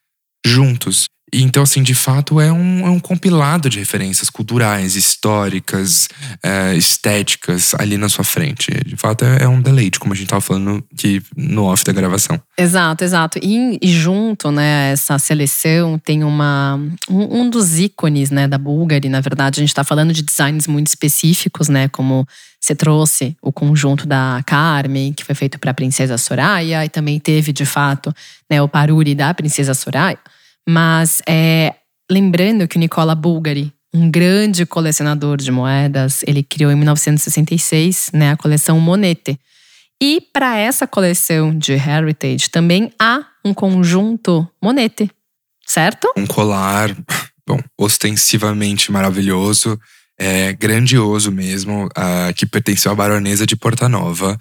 juntos. 0.44 1.07
Então, 1.42 1.64
assim, 1.64 1.83
de 1.83 1.94
fato, 1.94 2.40
é 2.40 2.52
um, 2.52 2.87
é 2.87 2.90
um 2.90 3.00
compilado 3.00 3.68
de 3.68 3.80
referências 3.80 4.30
culturais, 4.30 4.94
históricas, 4.94 6.09
é, 6.40 6.76
estéticas 6.76 7.74
ali 7.76 7.98
na 7.98 8.09
sua 8.09 8.22
frente. 8.22 8.70
De 8.87 8.96
fato, 8.96 9.24
é, 9.24 9.42
é, 9.42 9.48
um 9.48 9.61
deleite, 9.61 9.98
como 9.98 10.12
a 10.12 10.16
gente 10.16 10.26
estava 10.26 10.40
falando 10.40 10.85
aqui 10.92 11.20
no 11.37 11.64
off 11.64 11.85
da 11.85 11.92
gravação. 11.92 12.40
Exato, 12.57 13.02
exato. 13.02 13.38
E, 13.42 13.78
e 13.83 13.88
junto, 13.88 14.52
né, 14.52 14.92
essa 14.92 15.18
seleção 15.18 15.98
tem 15.98 16.22
uma 16.22 16.78
um, 17.11 17.40
um, 17.40 17.50
dos 17.50 17.80
ícones, 17.80 18.30
né, 18.30 18.46
da 18.46 18.59
Bulgari. 18.59 19.09
Na 19.09 19.20
verdade, 19.20 19.59
a 19.59 19.62
gente 19.62 19.70
está 19.70 19.83
falando 19.83 20.12
de 20.12 20.22
designs 20.22 20.68
muito 20.68 20.87
específicos, 20.87 21.68
né, 21.68 21.88
como 21.88 22.26
você 22.61 22.76
trouxe 22.76 23.37
o 23.42 23.52
conjunto 23.52 24.07
da 24.07 24.40
Carmen, 24.46 25.12
que 25.12 25.24
foi 25.24 25.35
feito 25.35 25.59
para 25.59 25.72
a 25.72 25.74
Princesa 25.74 26.16
Soraya, 26.16 26.85
e 26.85 26.88
também 26.88 27.18
teve, 27.18 27.52
de 27.52 27.66
fato, 27.66 28.14
né, 28.48 28.62
o 28.62 28.68
Paruri 28.68 29.16
da 29.16 29.35
Princesa 29.35 29.74
Soraya. 29.74 30.18
Mas 30.68 31.22
é, 31.29 31.74
lembrando 32.11 32.66
que 32.66 32.77
o 32.77 32.81
Nicola 32.81 33.14
Bulgari, 33.14 33.72
um 33.92 34.11
grande 34.11 34.66
colecionador 34.66 35.37
de 35.37 35.50
moedas, 35.50 36.22
ele 36.27 36.42
criou 36.42 36.70
em 36.72 36.77
1966 36.77 38.11
né, 38.12 38.33
a 38.33 38.37
coleção 38.37 38.81
Monete. 38.81 39.38
E 40.03 40.20
para 40.33 40.57
essa 40.57 40.87
coleção 40.87 41.57
de 41.57 41.72
Heritage 41.72 42.50
também 42.50 42.92
há 43.00 43.24
um 43.44 43.55
conjunto 43.55 44.46
Monete, 44.61 45.11
certo? 45.66 46.12
Um 46.16 46.27
colar, 46.27 46.94
bom, 47.46 47.61
ostensivamente 47.79 48.90
maravilhoso, 48.90 49.79
é, 50.18 50.53
grandioso 50.53 51.31
mesmo, 51.31 51.87
uh, 51.87 52.35
que 52.35 52.46
pertenceu 52.46 52.92
à 52.92 52.94
baronesa 52.94 53.46
de 53.46 53.57
Porta 53.57 53.88
Nova, 53.88 54.38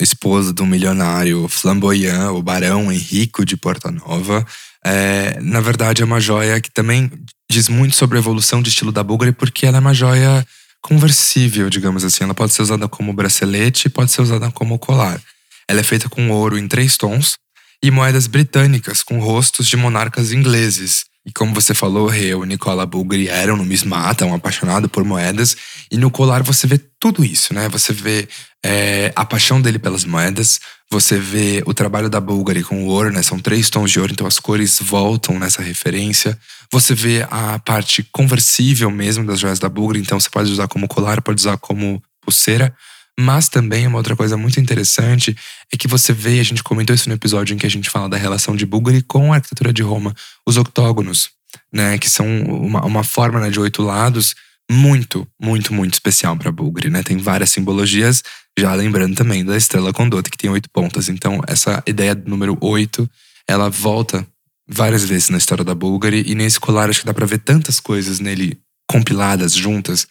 esposa 0.00 0.52
do 0.52 0.66
milionário 0.66 1.48
flamboyant, 1.48 2.32
o 2.32 2.42
barão 2.42 2.92
Henrico 2.92 3.44
de 3.44 3.56
Porta 3.56 3.90
Nova. 3.90 4.44
É, 4.88 5.40
na 5.40 5.60
verdade, 5.60 6.00
é 6.00 6.04
uma 6.04 6.20
joia 6.20 6.60
que 6.60 6.70
também 6.70 7.10
diz 7.50 7.68
muito 7.68 7.96
sobre 7.96 8.16
a 8.16 8.20
evolução 8.20 8.62
de 8.62 8.68
estilo 8.68 8.92
da 8.92 9.02
Bulgari, 9.02 9.32
porque 9.32 9.66
ela 9.66 9.78
é 9.78 9.80
uma 9.80 9.92
joia 9.92 10.46
conversível, 10.80 11.68
digamos 11.68 12.04
assim. 12.04 12.22
Ela 12.22 12.34
pode 12.34 12.52
ser 12.52 12.62
usada 12.62 12.86
como 12.86 13.12
bracelete, 13.12 13.88
pode 13.88 14.12
ser 14.12 14.22
usada 14.22 14.48
como 14.52 14.78
colar. 14.78 15.20
Ela 15.68 15.80
é 15.80 15.82
feita 15.82 16.08
com 16.08 16.30
ouro 16.30 16.56
em 16.56 16.68
três 16.68 16.96
tons 16.96 17.34
e 17.82 17.90
moedas 17.90 18.28
britânicas 18.28 19.02
com 19.02 19.18
rostos 19.18 19.66
de 19.66 19.76
monarcas 19.76 20.30
ingleses. 20.30 21.04
E 21.26 21.32
como 21.32 21.52
você 21.52 21.74
falou, 21.74 22.08
o 22.08 22.44
Nicola 22.44 22.86
Bulgari 22.86 23.28
era 23.28 23.52
um 23.52 23.56
numismata, 23.56 24.24
um 24.24 24.32
apaixonado 24.32 24.88
por 24.88 25.02
moedas. 25.02 25.56
E 25.90 25.96
no 25.96 26.08
colar 26.08 26.44
você 26.44 26.68
vê 26.68 26.78
tudo 27.00 27.24
isso, 27.24 27.52
né? 27.52 27.68
Você 27.68 27.92
vê 27.92 28.28
é, 28.64 29.12
a 29.16 29.24
paixão 29.24 29.60
dele 29.60 29.76
pelas 29.76 30.04
moedas, 30.04 30.60
você 30.88 31.18
vê 31.18 31.64
o 31.66 31.74
trabalho 31.74 32.08
da 32.08 32.20
Bulgari 32.20 32.62
com 32.62 32.84
o 32.84 32.86
ouro, 32.86 33.10
né? 33.10 33.24
São 33.24 33.40
três 33.40 33.68
tons 33.68 33.90
de 33.90 33.98
ouro, 33.98 34.12
então 34.12 34.24
as 34.26 34.38
cores 34.38 34.78
voltam 34.80 35.36
nessa 35.36 35.62
referência. 35.62 36.38
Você 36.70 36.94
vê 36.94 37.26
a 37.28 37.58
parte 37.58 38.04
conversível 38.12 38.88
mesmo 38.88 39.26
das 39.26 39.40
joias 39.40 39.58
da 39.58 39.68
Bulgari, 39.68 39.98
então 39.98 40.20
você 40.20 40.30
pode 40.30 40.52
usar 40.52 40.68
como 40.68 40.86
colar, 40.86 41.20
pode 41.20 41.40
usar 41.40 41.56
como 41.58 42.00
pulseira. 42.20 42.72
Mas 43.18 43.48
também 43.48 43.86
uma 43.86 43.96
outra 43.96 44.14
coisa 44.14 44.36
muito 44.36 44.60
interessante 44.60 45.34
é 45.72 45.76
que 45.76 45.88
você 45.88 46.12
vê, 46.12 46.38
a 46.38 46.44
gente 46.44 46.62
comentou 46.62 46.94
isso 46.94 47.08
no 47.08 47.14
episódio 47.14 47.54
em 47.54 47.58
que 47.58 47.66
a 47.66 47.70
gente 47.70 47.88
fala 47.88 48.08
da 48.08 48.16
relação 48.16 48.54
de 48.54 48.66
Bulgari 48.66 49.02
com 49.02 49.32
a 49.32 49.36
arquitetura 49.36 49.72
de 49.72 49.82
Roma, 49.82 50.14
os 50.46 50.56
octógonos, 50.58 51.30
né, 51.72 51.96
que 51.96 52.10
são 52.10 52.26
uma, 52.42 52.84
uma 52.84 53.02
forma 53.02 53.40
né, 53.40 53.50
de 53.50 53.58
oito 53.58 53.82
lados 53.82 54.34
muito, 54.70 55.26
muito, 55.40 55.72
muito 55.72 55.94
especial 55.94 56.36
para 56.36 56.50
Bulgari, 56.50 56.90
né? 56.90 57.02
Tem 57.02 57.16
várias 57.18 57.50
simbologias, 57.50 58.22
já 58.58 58.74
lembrando 58.74 59.14
também 59.14 59.44
da 59.44 59.56
estrela 59.56 59.92
Condotte, 59.92 60.30
que 60.30 60.36
tem 60.36 60.50
oito 60.50 60.68
pontas. 60.70 61.08
Então, 61.08 61.40
essa 61.46 61.82
ideia 61.86 62.14
do 62.14 62.28
número 62.28 62.58
oito, 62.60 63.08
ela 63.48 63.70
volta 63.70 64.26
várias 64.68 65.04
vezes 65.04 65.28
na 65.30 65.38
história 65.38 65.64
da 65.64 65.74
Bulgari, 65.74 66.24
e 66.26 66.34
nesse 66.34 66.58
colar 66.58 66.90
acho 66.90 67.00
que 67.00 67.06
dá 67.06 67.14
para 67.14 67.26
ver 67.26 67.38
tantas 67.38 67.78
coisas 67.78 68.18
nele 68.18 68.58
compiladas 68.90 69.52
juntas 69.52 70.08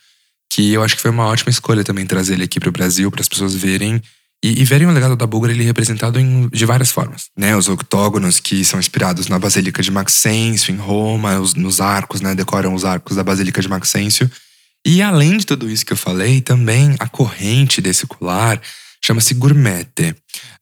que 0.55 0.71
eu 0.71 0.81
acho 0.81 0.95
que 0.95 1.01
foi 1.01 1.11
uma 1.11 1.25
ótima 1.25 1.49
escolha 1.49 1.83
também 1.83 2.05
trazer 2.05 2.35
ele 2.35 2.45
aqui 2.45 2.61
para 2.61 2.69
o 2.69 2.71
Brasil, 2.71 3.11
para 3.11 3.19
as 3.19 3.27
pessoas 3.27 3.53
verem 3.53 4.01
e, 4.41 4.61
e, 4.61 4.63
verem 4.63 4.87
o 4.87 4.91
legado 4.91 5.15
da 5.17 5.27
Bulgara 5.27 5.51
ele 5.51 5.65
representado 5.65 6.17
em, 6.17 6.47
de 6.47 6.65
várias 6.65 6.91
formas. 6.91 7.25
Né? 7.35 7.57
Os 7.57 7.67
octógonos 7.67 8.39
que 8.39 8.63
são 8.63 8.79
inspirados 8.79 9.27
na 9.27 9.37
Basílica 9.37 9.83
de 9.83 9.91
Maxêncio, 9.91 10.73
em 10.73 10.77
Roma, 10.77 11.39
os, 11.39 11.55
nos 11.55 11.81
arcos, 11.81 12.21
né? 12.21 12.33
decoram 12.33 12.73
os 12.73 12.85
arcos 12.85 13.17
da 13.17 13.23
Basílica 13.23 13.61
de 13.61 13.67
Maxêncio. 13.67 14.31
E 14.85 15.01
além 15.01 15.35
de 15.35 15.45
tudo 15.45 15.69
isso 15.69 15.85
que 15.85 15.91
eu 15.91 15.97
falei, 15.97 16.39
também 16.39 16.95
a 16.99 17.09
corrente 17.09 17.81
desse 17.81 18.07
colar 18.07 18.61
chama-se 19.03 19.33
gourmette, 19.33 20.15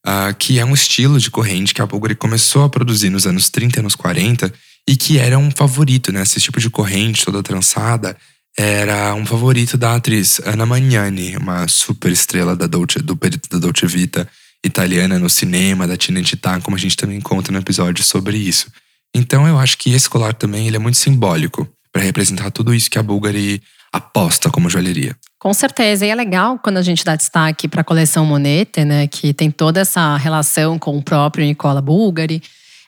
uh, 0.08 0.34
que 0.39 0.58
é 0.58 0.65
um 0.65 0.73
estilo 0.73 1.19
de 1.19 1.29
corrente 1.29 1.71
que 1.71 1.84
a 1.84 1.86
Bulgari 1.86 2.15
começou 2.15 2.63
a 2.63 2.69
produzir 2.69 3.12
nos 3.12 3.27
anos 3.27 3.47
30 3.51 3.77
e 3.77 3.79
anos 3.82 3.95
40 3.95 4.51
e 4.89 4.95
que 4.95 5.19
era 5.19 5.38
um 5.38 5.51
favorito, 5.51 6.12
né? 6.12 6.23
Esse 6.23 6.41
tipo 6.41 6.60
de 6.60 6.69
corrente 6.69 7.23
toda 7.23 7.43
trançada 7.43 8.17
era 8.57 9.15
um 9.15 9.25
favorito 9.25 9.77
da 9.77 9.95
atriz 9.95 10.39
Anna 10.45 10.65
Magnani, 10.65 11.35
uma 11.37 11.67
super 11.67 12.11
estrela 12.11 12.55
da 12.55 12.67
Dolce, 12.67 12.99
do 12.99 13.15
período 13.15 13.47
da 13.49 13.57
Dolce 13.57 13.87
Vita 13.87 14.27
italiana 14.63 15.19
no 15.19 15.29
cinema, 15.29 15.87
da 15.87 15.97
Tinentità, 15.97 16.59
como 16.61 16.77
a 16.77 16.79
gente 16.79 16.95
também 16.95 17.19
conta 17.19 17.51
no 17.51 17.57
episódio 17.57 18.03
sobre 18.03 18.37
isso. 18.37 18.67
Então 19.13 19.47
eu 19.47 19.59
acho 19.59 19.77
que 19.77 19.93
esse 19.93 20.09
colar 20.09 20.33
também 20.33 20.67
ele 20.67 20.75
é 20.75 20.79
muito 20.79 20.97
simbólico 20.97 21.67
para 21.91 22.01
representar 22.01 22.49
tudo 22.51 22.73
isso 22.73 22.89
que 22.89 22.97
a 22.97 23.03
Bulgari 23.03 23.61
aposta 23.91 24.49
como 24.49 24.69
joalheria. 24.69 25.15
Com 25.37 25.53
certeza, 25.53 26.05
e 26.05 26.09
é 26.09 26.15
legal 26.15 26.57
quando 26.57 26.77
a 26.77 26.81
gente 26.81 27.03
dá 27.03 27.15
destaque 27.15 27.67
para 27.67 27.81
a 27.81 27.83
coleção 27.83 28.25
Monete, 28.25 28.83
né, 28.83 29.07
que 29.07 29.33
tem 29.33 29.51
toda 29.51 29.81
essa 29.81 30.17
relação 30.17 30.79
com 30.79 30.97
o 30.97 31.03
próprio 31.03 31.45
Nicola 31.45 31.81
Bulgari. 31.81 32.41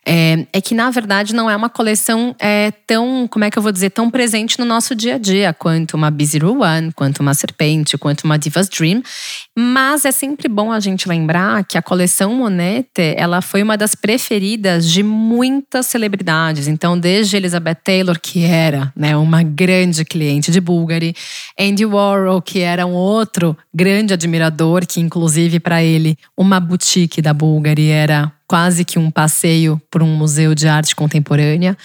É, 0.06 0.46
é, 0.54 0.62
que 0.62 0.76
na 0.76 0.91
verdade 0.91 1.34
não 1.34 1.50
é 1.50 1.56
uma 1.56 1.70
coleção 1.70 2.36
é, 2.39 2.72
tão, 2.86 3.28
como 3.28 3.44
é 3.44 3.50
que 3.50 3.58
eu 3.58 3.63
vou 3.63 3.72
dizer, 3.72 3.89
tão 3.89 4.12
presente 4.12 4.60
no 4.60 4.65
nosso 4.65 4.94
dia 4.94 5.15
a 5.15 5.18
dia 5.18 5.52
quanto 5.52 5.96
uma 5.96 6.12
B-Zero 6.12 6.62
One, 6.62 6.91
quanto 6.94 7.22
uma 7.22 7.34
Serpente, 7.34 7.98
quanto 7.98 8.24
uma 8.24 8.38
Divas 8.38 8.70
Dream. 8.70 9.02
Mas 9.58 10.06
é 10.06 10.12
sempre 10.12 10.48
bom 10.48 10.72
a 10.72 10.80
gente 10.80 11.10
lembrar 11.10 11.63
que 11.63 11.78
a 11.78 11.82
coleção 11.82 12.36
Monete, 12.36 13.15
ela 13.18 13.41
foi 13.41 13.63
uma 13.63 13.76
das 13.76 13.96
preferidas 13.96 14.91
de 14.91 15.02
muitas 15.02 15.88
celebridades. 15.88 16.68
Então, 16.68 16.98
desde 16.98 17.38
Elizabeth 17.38 17.76
Taylor, 17.84 18.20
que 18.22 18.44
era 18.44 18.94
né, 18.96 19.18
uma 19.18 19.41
grande 19.41 20.06
cliente 20.06 20.52
de 20.52 20.62
Bulgari, 20.62 21.15
Andy 21.60 21.86
Warhol, 21.86 22.41
que 22.41 22.60
era 22.60 22.86
um 22.86 22.94
outro 22.94 23.58
grande 23.74 24.13
admirador, 24.13 24.86
que 24.86 25.00
inclusive 25.00 25.60
para 25.60 25.84
ele 25.84 26.18
uma 26.38 26.60
boutique 26.60 27.22
da 27.22 27.34
Bulgari 27.34 27.89
era 27.89 28.32
quase 28.47 28.86
que 28.86 28.99
um 28.99 29.10
passeio 29.10 29.81
por 29.89 30.03
um 30.03 30.15
museu 30.15 30.53
de 30.53 30.67
arte 30.67 30.95
contemporânea. 30.95 31.77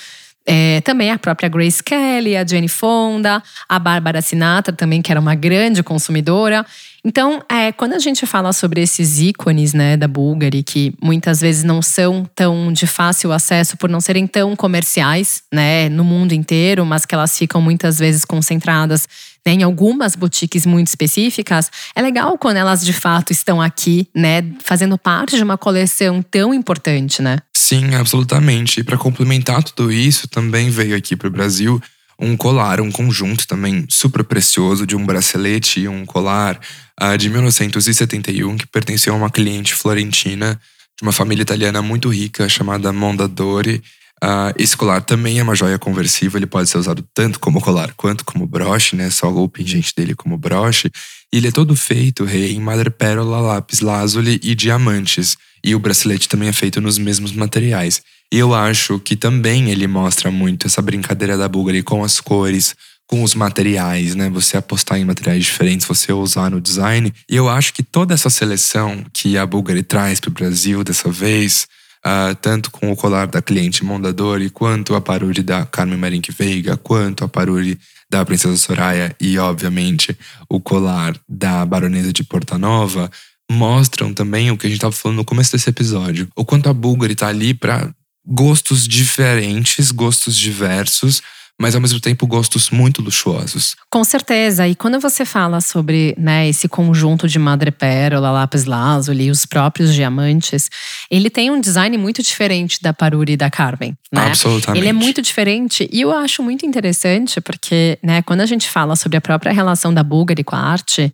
É, 0.47 0.81
também 0.81 1.11
a 1.11 1.19
própria 1.19 1.49
Grace 1.49 1.83
Kelly, 1.83 2.37
a 2.37 2.45
Jane 2.47 2.67
Fonda, 2.67 3.43
a 3.69 3.79
Bárbara 3.79 4.23
Sinatra 4.23 4.75
também, 4.75 5.03
que 5.03 5.11
era 5.11 5.21
uma 5.21 5.35
grande 5.35 5.83
consumidora. 5.83 6.67
Então, 7.05 7.43
é, 7.49 7.73
quando 7.73 7.95
a 7.95 7.99
gente 7.99 8.27
fala 8.27 8.53
sobre 8.53 8.81
esses 8.83 9.21
ícones 9.21 9.73
né, 9.73 9.97
da 9.97 10.09
Bulgari, 10.09 10.63
que 10.63 10.93
muitas 11.03 11.41
vezes 11.41 11.63
não 11.63 11.81
são 11.81 12.29
tão 12.35 12.73
de 12.73 12.87
fácil 12.87 13.33
acesso 13.33 13.77
por 13.77 13.89
não 13.89 14.01
serem 14.01 14.27
tão 14.27 14.57
comerciais 14.57 15.43
né, 15.53 15.89
no 15.89 16.05
mundo 16.05 16.33
inteiro, 16.33 16.85
mas 16.85 17.07
que 17.07 17.15
elas 17.15 17.37
ficam 17.39 17.61
muitas 17.61 17.99
vezes 17.99 18.25
concentradas 18.25 19.07
né, 19.47 19.55
em 19.55 19.63
algumas 19.63 20.15
boutiques 20.15 20.67
muito 20.67 20.89
específicas, 20.89 21.71
é 21.95 22.03
legal 22.03 22.37
quando 22.39 22.57
elas 22.57 22.85
de 22.85 22.93
fato 22.93 23.33
estão 23.33 23.61
aqui, 23.61 24.09
né, 24.15 24.45
fazendo 24.63 24.97
parte 24.99 25.37
de 25.37 25.43
uma 25.43 25.59
coleção 25.59 26.23
tão 26.23 26.53
importante, 26.53 27.23
né? 27.23 27.39
Sim, 27.55 27.95
absolutamente. 27.95 28.81
E 28.81 28.85
para 28.85 28.99
complementar 28.99 29.63
tudo 29.63 29.93
isso, 29.93 30.27
também 30.27 30.71
veio 30.71 30.97
aqui 30.97 31.15
para 31.15 31.29
o 31.29 31.31
Brasil 31.31 31.81
um 32.19 32.37
colar, 32.37 32.81
um 32.81 32.91
conjunto 32.91 33.47
também 33.47 33.87
super 33.89 34.23
precioso 34.23 34.87
de 34.87 34.95
um 34.95 35.07
bracelete 35.07 35.81
e 35.81 35.89
um 35.89 36.05
colar 36.05 36.61
uh, 37.01 37.17
de 37.17 37.31
1971 37.31 38.59
que 38.59 38.67
pertenceu 38.67 39.15
a 39.15 39.17
uma 39.17 39.31
cliente 39.31 39.73
florentina 39.75 40.61
de 40.99 41.03
uma 41.03 41.13
família 41.13 41.43
italiana 41.43 41.81
muito 41.81 42.11
rica 42.11 42.47
chamada 42.49 42.93
Mondadori. 42.93 43.83
Uh, 44.23 44.53
esse 44.59 44.77
colar 44.77 45.01
também 45.01 45.39
é 45.39 45.43
uma 45.43 45.55
joia 45.55 45.79
conversível, 45.79 46.39
ele 46.39 46.47
pode 46.47 46.69
ser 46.69 46.77
usado 46.77 47.03
tanto 47.15 47.41
como 47.41 47.59
colar 47.59 47.95
quanto 47.95 48.23
como 48.23 48.47
broche, 48.47 48.95
né? 48.95 49.09
Só 49.09 49.33
o 49.33 49.49
pingente 49.49 49.95
dele 49.97 50.15
como 50.15 50.37
broche. 50.37 50.91
E 51.33 51.39
ele 51.39 51.49
é 51.49 51.51
todo 51.51 51.75
feito, 51.75 52.25
rei, 52.25 52.53
em 52.53 52.61
madrepérola, 52.61 53.41
lápis 53.41 53.81
lazuli 53.81 54.39
e 54.43 54.55
diamantes. 54.55 55.39
E 55.65 55.75
o 55.75 55.79
bracelete 55.79 56.29
também 56.29 56.49
é 56.49 56.53
feito 56.53 56.81
nos 56.81 56.99
mesmos 56.99 57.33
materiais. 57.33 58.03
E 58.33 58.39
eu 58.39 58.55
acho 58.55 58.99
que 58.99 59.17
também 59.17 59.71
ele 59.71 59.87
mostra 59.87 60.31
muito 60.31 60.67
essa 60.67 60.83
brincadeira 60.83 61.37
da 61.37 61.49
Bulgari 61.49 61.83
com 61.83 62.05
as 62.05 62.21
cores, 62.21 62.75
com 63.07 63.23
os 63.23 63.35
materiais, 63.35 64.15
né? 64.15 64.29
Você 64.31 64.57
apostar 64.57 64.99
em 64.99 65.05
materiais 65.05 65.45
diferentes, 65.45 65.87
você 65.87 66.13
usar 66.13 66.51
no 66.51 66.61
design. 66.61 67.13
E 67.29 67.35
eu 67.35 67.49
acho 67.49 67.73
que 67.73 67.83
toda 67.83 68.15
essa 68.15 68.29
seleção 68.29 69.05
que 69.13 69.39
a 69.39 69.47
Bulgari 69.47 69.83
traz 69.83 70.21
para 70.21 70.31
o 70.31 70.33
Brasil 70.33 70.85
dessa 70.85 71.11
vez, 71.11 71.67
uh, 72.05 72.35
tanto 72.41 72.71
com 72.71 72.91
o 72.91 72.97
colar 72.97 73.27
da 73.27 73.43
cliente 73.43 73.85
Mondadori, 73.85 74.51
quanto 74.51 74.95
a 74.95 75.01
parure 75.01 75.43
da 75.43 75.65
Carmen 75.67 75.99
Marinque 75.99 76.33
Veiga, 76.33 76.77
quanto 76.77 77.25
a 77.25 77.29
parure 77.29 77.79
da 78.11 78.25
Princesa 78.25 78.57
Soraya 78.57 79.15
e, 79.21 79.39
obviamente, 79.39 80.17
o 80.49 80.61
colar 80.61 81.17
da 81.29 81.65
Baronesa 81.65 82.13
de 82.13 82.25
Porta-Nova, 82.25 83.11
mostram 83.51 84.13
também 84.13 84.51
o 84.51 84.57
que 84.57 84.67
a 84.67 84.71
gente 84.71 84.79
estava 84.79 84.93
falando 84.93 85.19
no 85.19 85.25
começo 85.25 85.53
desse 85.53 85.71
episódio. 85.71 86.29
O 86.37 86.45
quanto 86.45 86.69
a 86.69 86.73
Bulgari 86.73 87.13
está 87.13 87.29
ali 87.29 87.55
para 87.55 87.93
gostos 88.27 88.87
diferentes, 88.87 89.91
gostos 89.91 90.37
diversos, 90.37 91.23
mas 91.61 91.75
ao 91.75 91.81
mesmo 91.81 92.01
tempo 92.01 92.27
gostos 92.27 92.71
muito 92.71 93.03
luxuosos. 93.03 93.77
Com 93.91 94.03
certeza. 94.03 94.67
E 94.67 94.75
quando 94.75 94.99
você 94.99 95.27
fala 95.27 95.61
sobre 95.61 96.15
né, 96.17 96.49
esse 96.49 96.67
conjunto 96.67 97.29
de 97.29 97.39
madrepérola, 97.39 98.31
lápis 98.31 98.65
lazuli 98.65 99.25
e 99.25 99.31
os 99.31 99.45
próprios 99.45 99.95
diamantes, 99.95 100.71
ele 101.11 101.29
tem 101.29 101.51
um 101.51 101.61
design 101.61 101.99
muito 101.99 102.23
diferente 102.23 102.79
da 102.81 102.95
Paruri 102.95 103.35
e 103.35 103.37
da 103.37 103.51
Carmen. 103.51 103.95
Né? 104.11 104.29
Absolutamente. 104.29 104.81
Ele 104.81 104.89
é 104.89 104.93
muito 104.93 105.21
diferente 105.21 105.87
e 105.93 106.01
eu 106.01 106.17
acho 106.17 106.43
muito 106.43 106.65
interessante 106.65 107.43
porque 107.43 107.99
né, 108.03 108.23
quando 108.23 108.41
a 108.41 108.47
gente 108.47 108.67
fala 108.67 108.97
sobre 108.97 109.19
a 109.19 109.21
própria 109.21 109.53
relação 109.53 109.93
da 109.93 110.03
Bulgari 110.03 110.43
com 110.43 110.57
a 110.57 110.61
arte, 110.61 111.13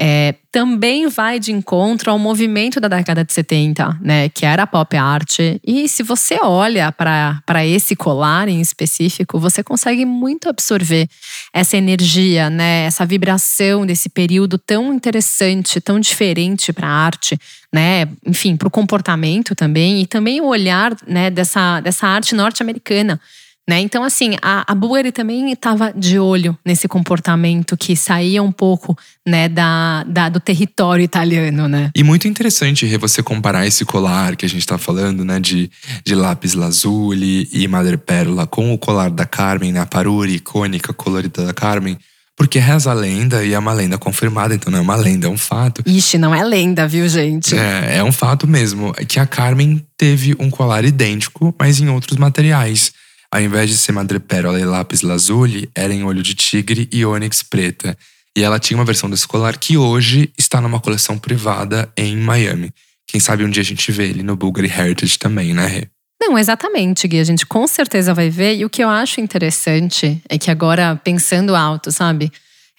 é, 0.00 0.36
também 0.52 1.08
vai 1.08 1.40
de 1.40 1.50
encontro 1.50 2.12
ao 2.12 2.18
movimento 2.18 2.78
da 2.78 2.86
década 2.86 3.24
de 3.24 3.32
70, 3.32 3.98
né, 4.00 4.28
que 4.28 4.46
era 4.46 4.62
a 4.62 4.66
pop 4.66 4.96
art. 4.96 5.38
E 5.66 5.88
se 5.88 6.04
você 6.04 6.38
olha 6.40 6.92
para 6.92 7.66
esse 7.66 7.96
colar 7.96 8.48
em 8.48 8.60
específico, 8.60 9.40
você 9.40 9.62
consegue 9.62 10.04
muito 10.04 10.48
absorver 10.48 11.08
essa 11.52 11.76
energia, 11.76 12.48
né, 12.48 12.84
essa 12.84 13.04
vibração 13.04 13.84
desse 13.84 14.08
período 14.08 14.56
tão 14.56 14.94
interessante, 14.94 15.80
tão 15.80 15.98
diferente 15.98 16.72
para 16.72 16.86
a 16.86 16.92
arte, 16.92 17.38
né, 17.72 18.08
enfim, 18.24 18.56
para 18.56 18.68
o 18.68 18.70
comportamento 18.70 19.54
também 19.54 20.02
e 20.02 20.06
também 20.06 20.40
o 20.40 20.46
olhar, 20.46 20.96
né, 21.08 21.28
dessa, 21.28 21.80
dessa 21.80 22.06
arte 22.06 22.36
norte-americana 22.36 23.20
né? 23.68 23.80
Então, 23.80 24.02
assim, 24.02 24.34
a, 24.40 24.64
a 24.72 24.74
Bulgari 24.74 25.12
também 25.12 25.52
estava 25.52 25.92
de 25.92 26.18
olho 26.18 26.56
nesse 26.64 26.88
comportamento 26.88 27.76
que 27.76 27.94
saía 27.94 28.42
um 28.42 28.50
pouco 28.50 28.96
né, 29.26 29.46
da, 29.46 30.04
da, 30.04 30.30
do 30.30 30.40
território 30.40 31.04
italiano, 31.04 31.68
né? 31.68 31.90
E 31.94 32.02
muito 32.02 32.26
interessante 32.26 32.86
você 32.96 33.22
comparar 33.22 33.66
esse 33.66 33.84
colar 33.84 34.36
que 34.36 34.46
a 34.46 34.48
gente 34.48 34.60
está 34.60 34.78
falando, 34.78 35.22
né, 35.22 35.38
de, 35.38 35.70
de 36.02 36.14
lápis 36.14 36.54
lazuli 36.54 37.46
e 37.52 37.68
madrepérola 37.68 38.46
com 38.46 38.72
o 38.72 38.78
colar 38.78 39.10
da 39.10 39.26
Carmen, 39.26 39.70
né, 39.70 39.80
a 39.80 39.86
parure 39.86 40.36
icônica 40.36 40.94
colorida 40.94 41.44
da 41.44 41.52
Carmen. 41.52 41.98
Porque 42.38 42.58
reza 42.60 42.92
a 42.92 42.94
lenda 42.94 43.44
e 43.44 43.52
é 43.52 43.58
uma 43.58 43.72
lenda 43.72 43.98
confirmada, 43.98 44.54
então 44.54 44.70
não 44.70 44.78
é 44.78 44.82
uma 44.82 44.94
lenda, 44.94 45.26
é 45.26 45.30
um 45.30 45.36
fato. 45.36 45.82
Ixi, 45.84 46.16
não 46.16 46.32
é 46.32 46.42
lenda, 46.42 46.86
viu, 46.86 47.06
gente? 47.08 47.54
É, 47.54 47.96
é 47.96 48.04
um 48.04 48.12
fato 48.12 48.46
mesmo. 48.46 48.94
Que 48.94 49.18
a 49.18 49.26
Carmen 49.26 49.84
teve 49.96 50.36
um 50.38 50.48
colar 50.48 50.84
idêntico, 50.84 51.52
mas 51.58 51.80
em 51.80 51.88
outros 51.88 52.16
materiais. 52.16 52.92
Ao 53.30 53.40
invés 53.40 53.68
de 53.68 53.76
ser 53.76 53.92
madrepérola 53.92 54.58
e 54.58 54.64
lápis 54.64 55.02
lazuli, 55.02 55.70
era 55.74 55.92
em 55.92 56.02
olho 56.02 56.22
de 56.22 56.34
tigre 56.34 56.88
e 56.90 57.04
ônix 57.04 57.42
preta. 57.42 57.96
E 58.36 58.42
ela 58.42 58.58
tinha 58.58 58.78
uma 58.78 58.84
versão 58.84 59.10
desse 59.10 59.26
colar 59.26 59.58
que 59.58 59.76
hoje 59.76 60.32
está 60.38 60.60
numa 60.60 60.80
coleção 60.80 61.18
privada 61.18 61.92
em 61.96 62.16
Miami. 62.16 62.72
Quem 63.06 63.20
sabe 63.20 63.44
um 63.44 63.50
dia 63.50 63.62
a 63.62 63.64
gente 63.64 63.90
vê 63.90 64.04
ele 64.04 64.22
no 64.22 64.36
Bulgari 64.36 64.68
Heritage 64.68 65.18
também, 65.18 65.52
né, 65.52 65.66
Rê? 65.66 65.88
Não, 66.20 66.38
exatamente, 66.38 67.06
Gui. 67.06 67.20
A 67.20 67.24
gente 67.24 67.46
com 67.46 67.66
certeza 67.66 68.12
vai 68.12 68.28
ver. 68.28 68.56
E 68.56 68.64
o 68.64 68.70
que 68.70 68.82
eu 68.82 68.88
acho 68.88 69.20
interessante 69.20 70.20
é 70.28 70.36
que 70.38 70.50
agora, 70.50 70.96
pensando 71.02 71.54
alto, 71.54 71.92
sabe? 71.92 72.30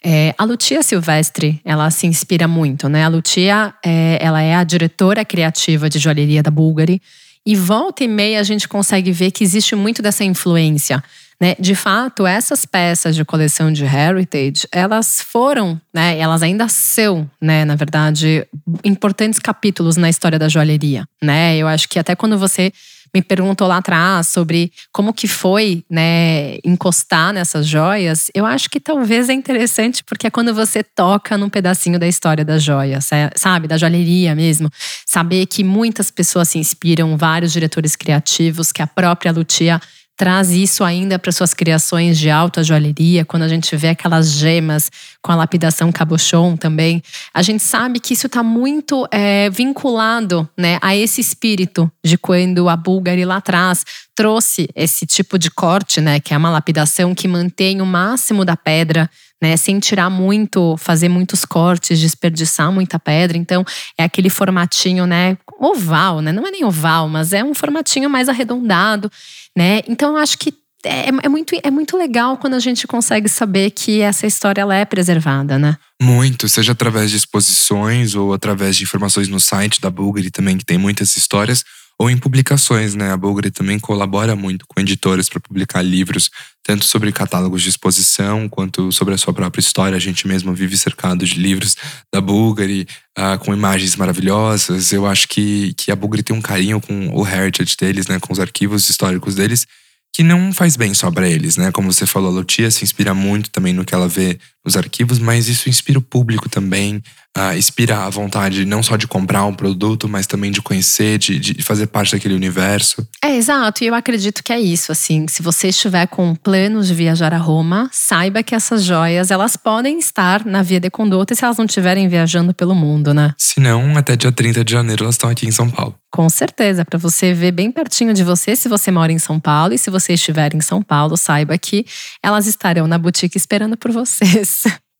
É, 0.04 0.34
a 0.38 0.44
Lucia 0.44 0.82
Silvestre, 0.82 1.60
ela 1.64 1.90
se 1.90 2.06
inspira 2.06 2.48
muito, 2.48 2.88
né? 2.88 3.04
A 3.04 3.08
Lucia, 3.08 3.74
é, 3.84 4.18
ela 4.20 4.40
é 4.40 4.54
a 4.54 4.64
diretora 4.64 5.24
criativa 5.24 5.90
de 5.90 5.98
joalheria 5.98 6.42
da 6.42 6.50
Bulgari. 6.50 7.02
E 7.46 7.56
volta 7.56 8.04
e 8.04 8.08
meia 8.08 8.40
a 8.40 8.42
gente 8.42 8.68
consegue 8.68 9.12
ver 9.12 9.30
que 9.30 9.42
existe 9.42 9.74
muito 9.74 10.02
dessa 10.02 10.24
influência. 10.24 11.02
Né? 11.40 11.56
De 11.58 11.74
fato, 11.74 12.26
essas 12.26 12.66
peças 12.66 13.16
de 13.16 13.24
coleção 13.24 13.72
de 13.72 13.82
heritage, 13.82 14.68
elas 14.70 15.22
foram, 15.22 15.80
né? 15.92 16.18
Elas 16.18 16.42
ainda 16.42 16.68
são, 16.68 17.28
né? 17.40 17.64
Na 17.64 17.74
verdade, 17.74 18.46
importantes 18.84 19.38
capítulos 19.38 19.96
na 19.96 20.10
história 20.10 20.38
da 20.38 20.50
joalheria, 20.50 21.08
né? 21.22 21.56
Eu 21.56 21.66
acho 21.66 21.88
que 21.88 21.98
até 21.98 22.14
quando 22.14 22.38
você 22.38 22.70
me 23.14 23.22
perguntou 23.22 23.66
lá 23.66 23.78
atrás 23.78 24.28
sobre 24.28 24.72
como 24.92 25.12
que 25.12 25.26
foi, 25.26 25.84
né, 25.90 26.58
encostar 26.64 27.32
nessas 27.32 27.66
joias, 27.66 28.30
eu 28.34 28.46
acho 28.46 28.70
que 28.70 28.80
talvez 28.80 29.28
é 29.28 29.32
interessante 29.32 30.02
porque 30.04 30.26
é 30.26 30.30
quando 30.30 30.54
você 30.54 30.82
toca 30.82 31.36
num 31.36 31.48
pedacinho 31.48 31.98
da 31.98 32.06
história 32.06 32.44
das 32.44 32.62
joias, 32.62 33.08
sabe, 33.36 33.66
da 33.68 33.76
joalheria 33.76 34.34
mesmo, 34.34 34.70
saber 35.06 35.46
que 35.46 35.64
muitas 35.64 36.10
pessoas 36.10 36.48
se 36.48 36.58
inspiram, 36.58 37.16
vários 37.16 37.52
diretores 37.52 37.96
criativos, 37.96 38.72
que 38.72 38.82
a 38.82 38.86
própria 38.86 39.32
Lucia 39.32 39.80
traz 40.20 40.50
isso 40.50 40.84
ainda 40.84 41.18
para 41.18 41.32
suas 41.32 41.54
criações 41.54 42.18
de 42.18 42.28
alta 42.28 42.62
joalheria, 42.62 43.24
quando 43.24 43.44
a 43.44 43.48
gente 43.48 43.74
vê 43.74 43.88
aquelas 43.88 44.32
gemas 44.32 44.92
com 45.22 45.32
a 45.32 45.34
lapidação 45.34 45.90
cabochon 45.90 46.58
também, 46.58 47.02
a 47.32 47.40
gente 47.40 47.62
sabe 47.62 47.98
que 47.98 48.12
isso 48.12 48.26
está 48.26 48.42
muito 48.42 49.08
é, 49.10 49.48
vinculado 49.48 50.46
né, 50.58 50.78
a 50.82 50.94
esse 50.94 51.22
espírito 51.22 51.90
de 52.04 52.18
quando 52.18 52.68
a 52.68 52.76
Bulgari 52.76 53.24
lá 53.24 53.36
atrás 53.36 53.82
trouxe 54.14 54.68
esse 54.76 55.06
tipo 55.06 55.38
de 55.38 55.50
corte, 55.50 56.02
né, 56.02 56.20
que 56.20 56.34
é 56.34 56.36
uma 56.36 56.50
lapidação 56.50 57.14
que 57.14 57.26
mantém 57.26 57.80
o 57.80 57.86
máximo 57.86 58.44
da 58.44 58.58
pedra 58.58 59.08
né, 59.42 59.56
sem 59.56 59.78
tirar 59.78 60.10
muito, 60.10 60.76
fazer 60.76 61.08
muitos 61.08 61.44
cortes, 61.44 61.98
desperdiçar 61.98 62.70
muita 62.70 62.98
pedra. 62.98 63.38
Então, 63.38 63.64
é 63.96 64.04
aquele 64.04 64.28
formatinho, 64.28 65.06
né, 65.06 65.36
oval, 65.58 66.20
né? 66.20 66.32
Não 66.32 66.46
é 66.46 66.50
nem 66.50 66.64
oval, 66.64 67.08
mas 67.08 67.32
é 67.32 67.42
um 67.42 67.54
formatinho 67.54 68.10
mais 68.10 68.28
arredondado, 68.28 69.10
né? 69.56 69.80
Então, 69.88 70.12
eu 70.12 70.16
acho 70.18 70.38
que 70.38 70.52
é, 70.84 71.08
é, 71.08 71.28
muito, 71.28 71.54
é 71.62 71.70
muito 71.70 71.96
legal 71.96 72.38
quando 72.38 72.54
a 72.54 72.58
gente 72.58 72.86
consegue 72.86 73.28
saber 73.28 73.70
que 73.70 74.00
essa 74.00 74.26
história 74.26 74.62
ela 74.62 74.74
é 74.74 74.84
preservada, 74.84 75.58
né? 75.58 75.76
Muito, 76.00 76.48
seja 76.48 76.72
através 76.72 77.10
de 77.10 77.18
exposições 77.18 78.14
ou 78.14 78.32
através 78.32 78.76
de 78.76 78.84
informações 78.84 79.28
no 79.28 79.38
site 79.38 79.80
da 79.80 79.90
Bulgari 79.90 80.30
também, 80.30 80.56
que 80.56 80.64
tem 80.64 80.78
muitas 80.78 81.16
histórias, 81.16 81.64
ou 82.00 82.08
em 82.08 82.16
publicações, 82.16 82.94
né? 82.94 83.12
A 83.12 83.16
Bulgari 83.16 83.50
também 83.50 83.78
colabora 83.78 84.34
muito 84.34 84.64
com 84.66 84.80
editoras 84.80 85.28
para 85.28 85.38
publicar 85.38 85.82
livros, 85.82 86.30
tanto 86.62 86.86
sobre 86.86 87.12
catálogos 87.12 87.60
de 87.60 87.68
exposição 87.68 88.48
quanto 88.48 88.90
sobre 88.90 89.12
a 89.12 89.18
sua 89.18 89.34
própria 89.34 89.60
história. 89.60 89.96
A 89.96 90.00
gente 90.00 90.26
mesmo 90.26 90.54
vive 90.54 90.78
cercado 90.78 91.26
de 91.26 91.34
livros 91.34 91.76
da 92.10 92.18
Bulgari, 92.18 92.88
uh, 93.18 93.38
com 93.40 93.52
imagens 93.52 93.96
maravilhosas. 93.96 94.92
Eu 94.92 95.04
acho 95.04 95.28
que, 95.28 95.74
que 95.74 95.92
a 95.92 95.96
Bulgari 95.96 96.22
tem 96.22 96.34
um 96.34 96.40
carinho 96.40 96.80
com 96.80 97.14
o 97.14 97.28
heritage 97.28 97.76
deles, 97.78 98.06
né? 98.06 98.18
Com 98.18 98.32
os 98.32 98.40
arquivos 98.40 98.88
históricos 98.88 99.34
deles 99.34 99.66
que 100.12 100.22
não 100.22 100.52
faz 100.52 100.76
bem 100.76 100.92
só 100.94 101.10
para 101.10 101.28
eles, 101.28 101.56
né? 101.56 101.70
Como 101.70 101.92
você 101.92 102.06
falou, 102.06 102.30
a 102.30 102.34
Lutia 102.34 102.70
se 102.70 102.82
inspira 102.82 103.14
muito 103.14 103.50
também 103.50 103.72
no 103.72 103.84
que 103.84 103.94
ela 103.94 104.08
vê 104.08 104.38
nos 104.64 104.76
arquivos, 104.76 105.18
mas 105.18 105.48
isso 105.48 105.68
inspira 105.68 105.98
o 105.98 106.02
público 106.02 106.48
também, 106.48 107.02
uh, 107.36 107.56
inspira 107.56 108.04
a 108.04 108.10
vontade 108.10 108.64
não 108.64 108.82
só 108.82 108.96
de 108.96 109.06
comprar 109.06 109.44
um 109.46 109.54
produto, 109.54 110.08
mas 110.08 110.26
também 110.26 110.50
de 110.50 110.60
conhecer, 110.60 111.18
de, 111.18 111.38
de 111.38 111.62
fazer 111.62 111.86
parte 111.86 112.12
daquele 112.12 112.34
universo. 112.34 113.06
É, 113.24 113.34
exato. 113.36 113.82
E 113.82 113.86
eu 113.86 113.94
acredito 113.94 114.42
que 114.42 114.52
é 114.52 114.60
isso, 114.60 114.92
assim. 114.92 115.26
Se 115.28 115.42
você 115.42 115.68
estiver 115.68 116.06
com 116.06 116.34
planos 116.34 116.88
de 116.88 116.94
viajar 116.94 117.32
a 117.32 117.38
Roma, 117.38 117.88
saiba 117.92 118.42
que 118.42 118.54
essas 118.54 118.84
joias, 118.84 119.30
elas 119.30 119.56
podem 119.56 119.98
estar 119.98 120.44
na 120.44 120.62
Via 120.62 120.80
de 120.80 120.90
Condotta 120.90 121.34
se 121.34 121.44
elas 121.44 121.56
não 121.56 121.64
estiverem 121.64 122.08
viajando 122.08 122.52
pelo 122.52 122.74
mundo, 122.74 123.14
né? 123.14 123.34
Se 123.38 123.60
não, 123.60 123.96
até 123.96 124.14
dia 124.14 124.30
30 124.30 124.64
de 124.64 124.72
janeiro 124.72 125.04
elas 125.04 125.14
estão 125.14 125.30
aqui 125.30 125.46
em 125.46 125.52
São 125.52 125.70
Paulo. 125.70 125.94
Com 126.10 126.28
certeza, 126.28 126.84
para 126.84 126.98
você 126.98 127.32
ver 127.32 127.52
bem 127.52 127.70
pertinho 127.70 128.12
de 128.12 128.24
você 128.24 128.56
se 128.56 128.68
você 128.68 128.90
mora 128.90 129.12
em 129.12 129.18
São 129.18 129.38
Paulo 129.38 129.72
e 129.72 129.78
se 129.78 129.90
você 129.90 130.14
estiver 130.14 130.52
em 130.54 130.60
São 130.60 130.82
Paulo, 130.82 131.16
saiba 131.16 131.56
que 131.56 131.86
elas 132.20 132.48
estarão 132.48 132.88
na 132.88 132.98
boutique 132.98 133.36
esperando 133.36 133.76
por 133.76 133.92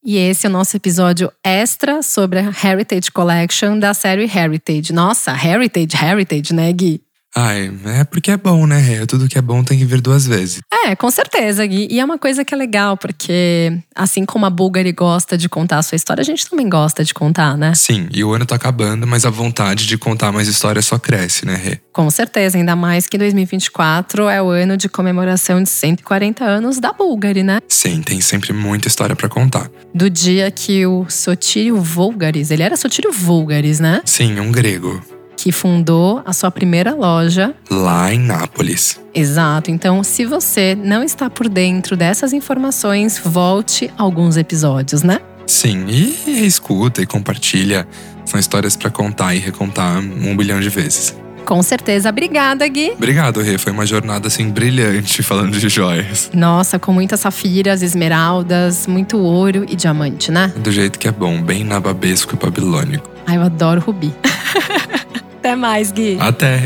E 0.02 0.16
esse 0.16 0.46
é 0.46 0.48
o 0.48 0.52
nosso 0.52 0.74
episódio 0.76 1.30
extra 1.44 2.02
sobre 2.02 2.38
a 2.38 2.44
Heritage 2.44 3.10
Collection 3.12 3.78
da 3.78 3.92
série 3.92 4.24
Heritage. 4.24 4.94
Nossa, 4.94 5.32
Heritage, 5.32 5.94
Heritage, 5.94 6.54
né, 6.54 6.72
Gui? 6.72 7.02
Ai, 7.34 7.72
é 7.86 8.04
porque 8.04 8.30
é 8.30 8.36
bom, 8.36 8.66
né? 8.66 9.06
Tudo 9.06 9.28
que 9.28 9.38
é 9.38 9.42
bom 9.42 9.62
tem 9.62 9.78
que 9.78 9.84
vir 9.84 10.00
duas 10.00 10.26
vezes. 10.26 10.60
É, 10.84 10.96
com 10.96 11.10
certeza, 11.10 11.64
Gui. 11.64 11.86
E 11.90 12.00
é 12.00 12.04
uma 12.04 12.18
coisa 12.18 12.44
que 12.44 12.52
é 12.52 12.56
legal, 12.56 12.96
porque 12.96 13.78
assim 13.94 14.24
como 14.24 14.46
a 14.46 14.50
Bulgari 14.50 14.92
gosta 14.92 15.38
de 15.38 15.48
contar 15.48 15.78
a 15.78 15.82
sua 15.82 15.96
história, 15.96 16.22
a 16.22 16.24
gente 16.24 16.48
também 16.48 16.68
gosta 16.68 17.04
de 17.04 17.14
contar, 17.14 17.56
né? 17.56 17.72
Sim, 17.74 18.08
e 18.12 18.24
o 18.24 18.32
ano 18.32 18.44
tá 18.44 18.56
acabando, 18.56 19.06
mas 19.06 19.24
a 19.24 19.30
vontade 19.30 19.86
de 19.86 19.96
contar 19.96 20.32
mais 20.32 20.48
histórias 20.48 20.86
só 20.86 20.98
cresce, 20.98 21.46
né, 21.46 21.54
Rê? 21.54 21.78
Com 21.92 22.10
certeza, 22.10 22.58
ainda 22.58 22.74
mais 22.74 23.06
que 23.06 23.16
2024 23.16 24.28
é 24.28 24.42
o 24.42 24.48
ano 24.48 24.76
de 24.76 24.88
comemoração 24.88 25.62
de 25.62 25.68
140 25.68 26.44
anos 26.44 26.80
da 26.80 26.92
Bulgari, 26.92 27.42
né? 27.42 27.60
Sim, 27.68 28.02
tem 28.02 28.20
sempre 28.20 28.52
muita 28.52 28.88
história 28.88 29.14
para 29.14 29.28
contar. 29.28 29.70
Do 29.94 30.10
dia 30.10 30.50
que 30.50 30.84
o 30.86 31.06
Sotírio 31.08 31.80
Vulgaris, 31.80 32.50
ele 32.50 32.62
era 32.62 32.76
Sotírio 32.76 33.12
Vulgaris, 33.12 33.78
né? 33.78 34.02
Sim, 34.04 34.40
um 34.40 34.50
grego 34.50 35.00
que 35.42 35.50
fundou 35.50 36.22
a 36.26 36.34
sua 36.34 36.50
primeira 36.50 36.94
loja 36.94 37.54
lá 37.70 38.12
em 38.12 38.18
Nápoles. 38.18 39.00
Exato. 39.14 39.70
Então, 39.70 40.04
se 40.04 40.26
você 40.26 40.74
não 40.74 41.02
está 41.02 41.30
por 41.30 41.48
dentro 41.48 41.96
dessas 41.96 42.34
informações, 42.34 43.18
volte 43.24 43.90
alguns 43.96 44.36
episódios, 44.36 45.02
né? 45.02 45.18
Sim, 45.46 45.86
e 45.88 46.44
escuta 46.46 47.00
e 47.00 47.06
compartilha. 47.06 47.88
São 48.26 48.38
histórias 48.38 48.76
para 48.76 48.90
contar 48.90 49.34
e 49.34 49.38
recontar 49.38 49.98
um 49.98 50.36
bilhão 50.36 50.60
de 50.60 50.68
vezes. 50.68 51.16
Com 51.46 51.62
certeza. 51.62 52.10
Obrigada, 52.10 52.68
Gui. 52.68 52.92
Obrigado, 52.92 53.40
Rê. 53.40 53.56
Foi 53.56 53.72
uma 53.72 53.86
jornada 53.86 54.28
assim 54.28 54.50
brilhante 54.50 55.22
falando 55.22 55.58
de 55.58 55.68
joias. 55.70 56.30
Nossa, 56.34 56.78
com 56.78 56.92
muitas 56.92 57.20
safiras, 57.20 57.82
esmeraldas, 57.82 58.86
muito 58.86 59.18
ouro 59.18 59.64
e 59.68 59.74
diamante, 59.74 60.30
né? 60.30 60.52
Do 60.58 60.70
jeito 60.70 60.98
que 60.98 61.08
é 61.08 61.12
bom, 61.12 61.40
bem 61.40 61.64
nababesco 61.64 62.34
e 62.34 62.38
babilônico. 62.38 63.08
Ai, 63.26 63.38
eu 63.38 63.42
adoro 63.42 63.80
rubi. 63.80 64.12
Até 65.40 65.56
mais, 65.56 65.90
Gui. 65.90 66.18
Até. 66.20 66.60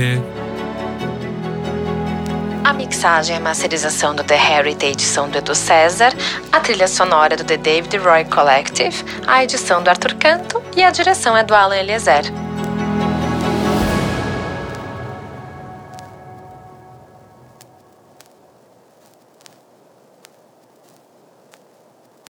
A 2.65 2.73
mixagem 2.73 3.37
e 3.37 3.39
a 3.39 3.41
masterização 3.41 4.17
do 4.17 4.25
The 4.25 4.35
Heritage 4.35 5.01
são 5.01 5.29
do 5.29 5.39
Edu 5.39 5.55
César, 5.55 6.13
a 6.51 6.59
trilha 6.59 6.89
sonora 6.89 7.37
do 7.37 7.45
The 7.45 7.57
David 7.57 7.97
Roy 7.99 8.25
Collective, 8.25 9.05
a 9.29 9.45
edição 9.45 9.81
do 9.81 9.89
Arthur 9.89 10.15
Canto 10.17 10.61
e 10.77 10.83
a 10.83 10.91
direção 10.91 11.37
é 11.37 11.45
do 11.45 11.55
Alan 11.55 11.77
Eliezer. 11.77 12.25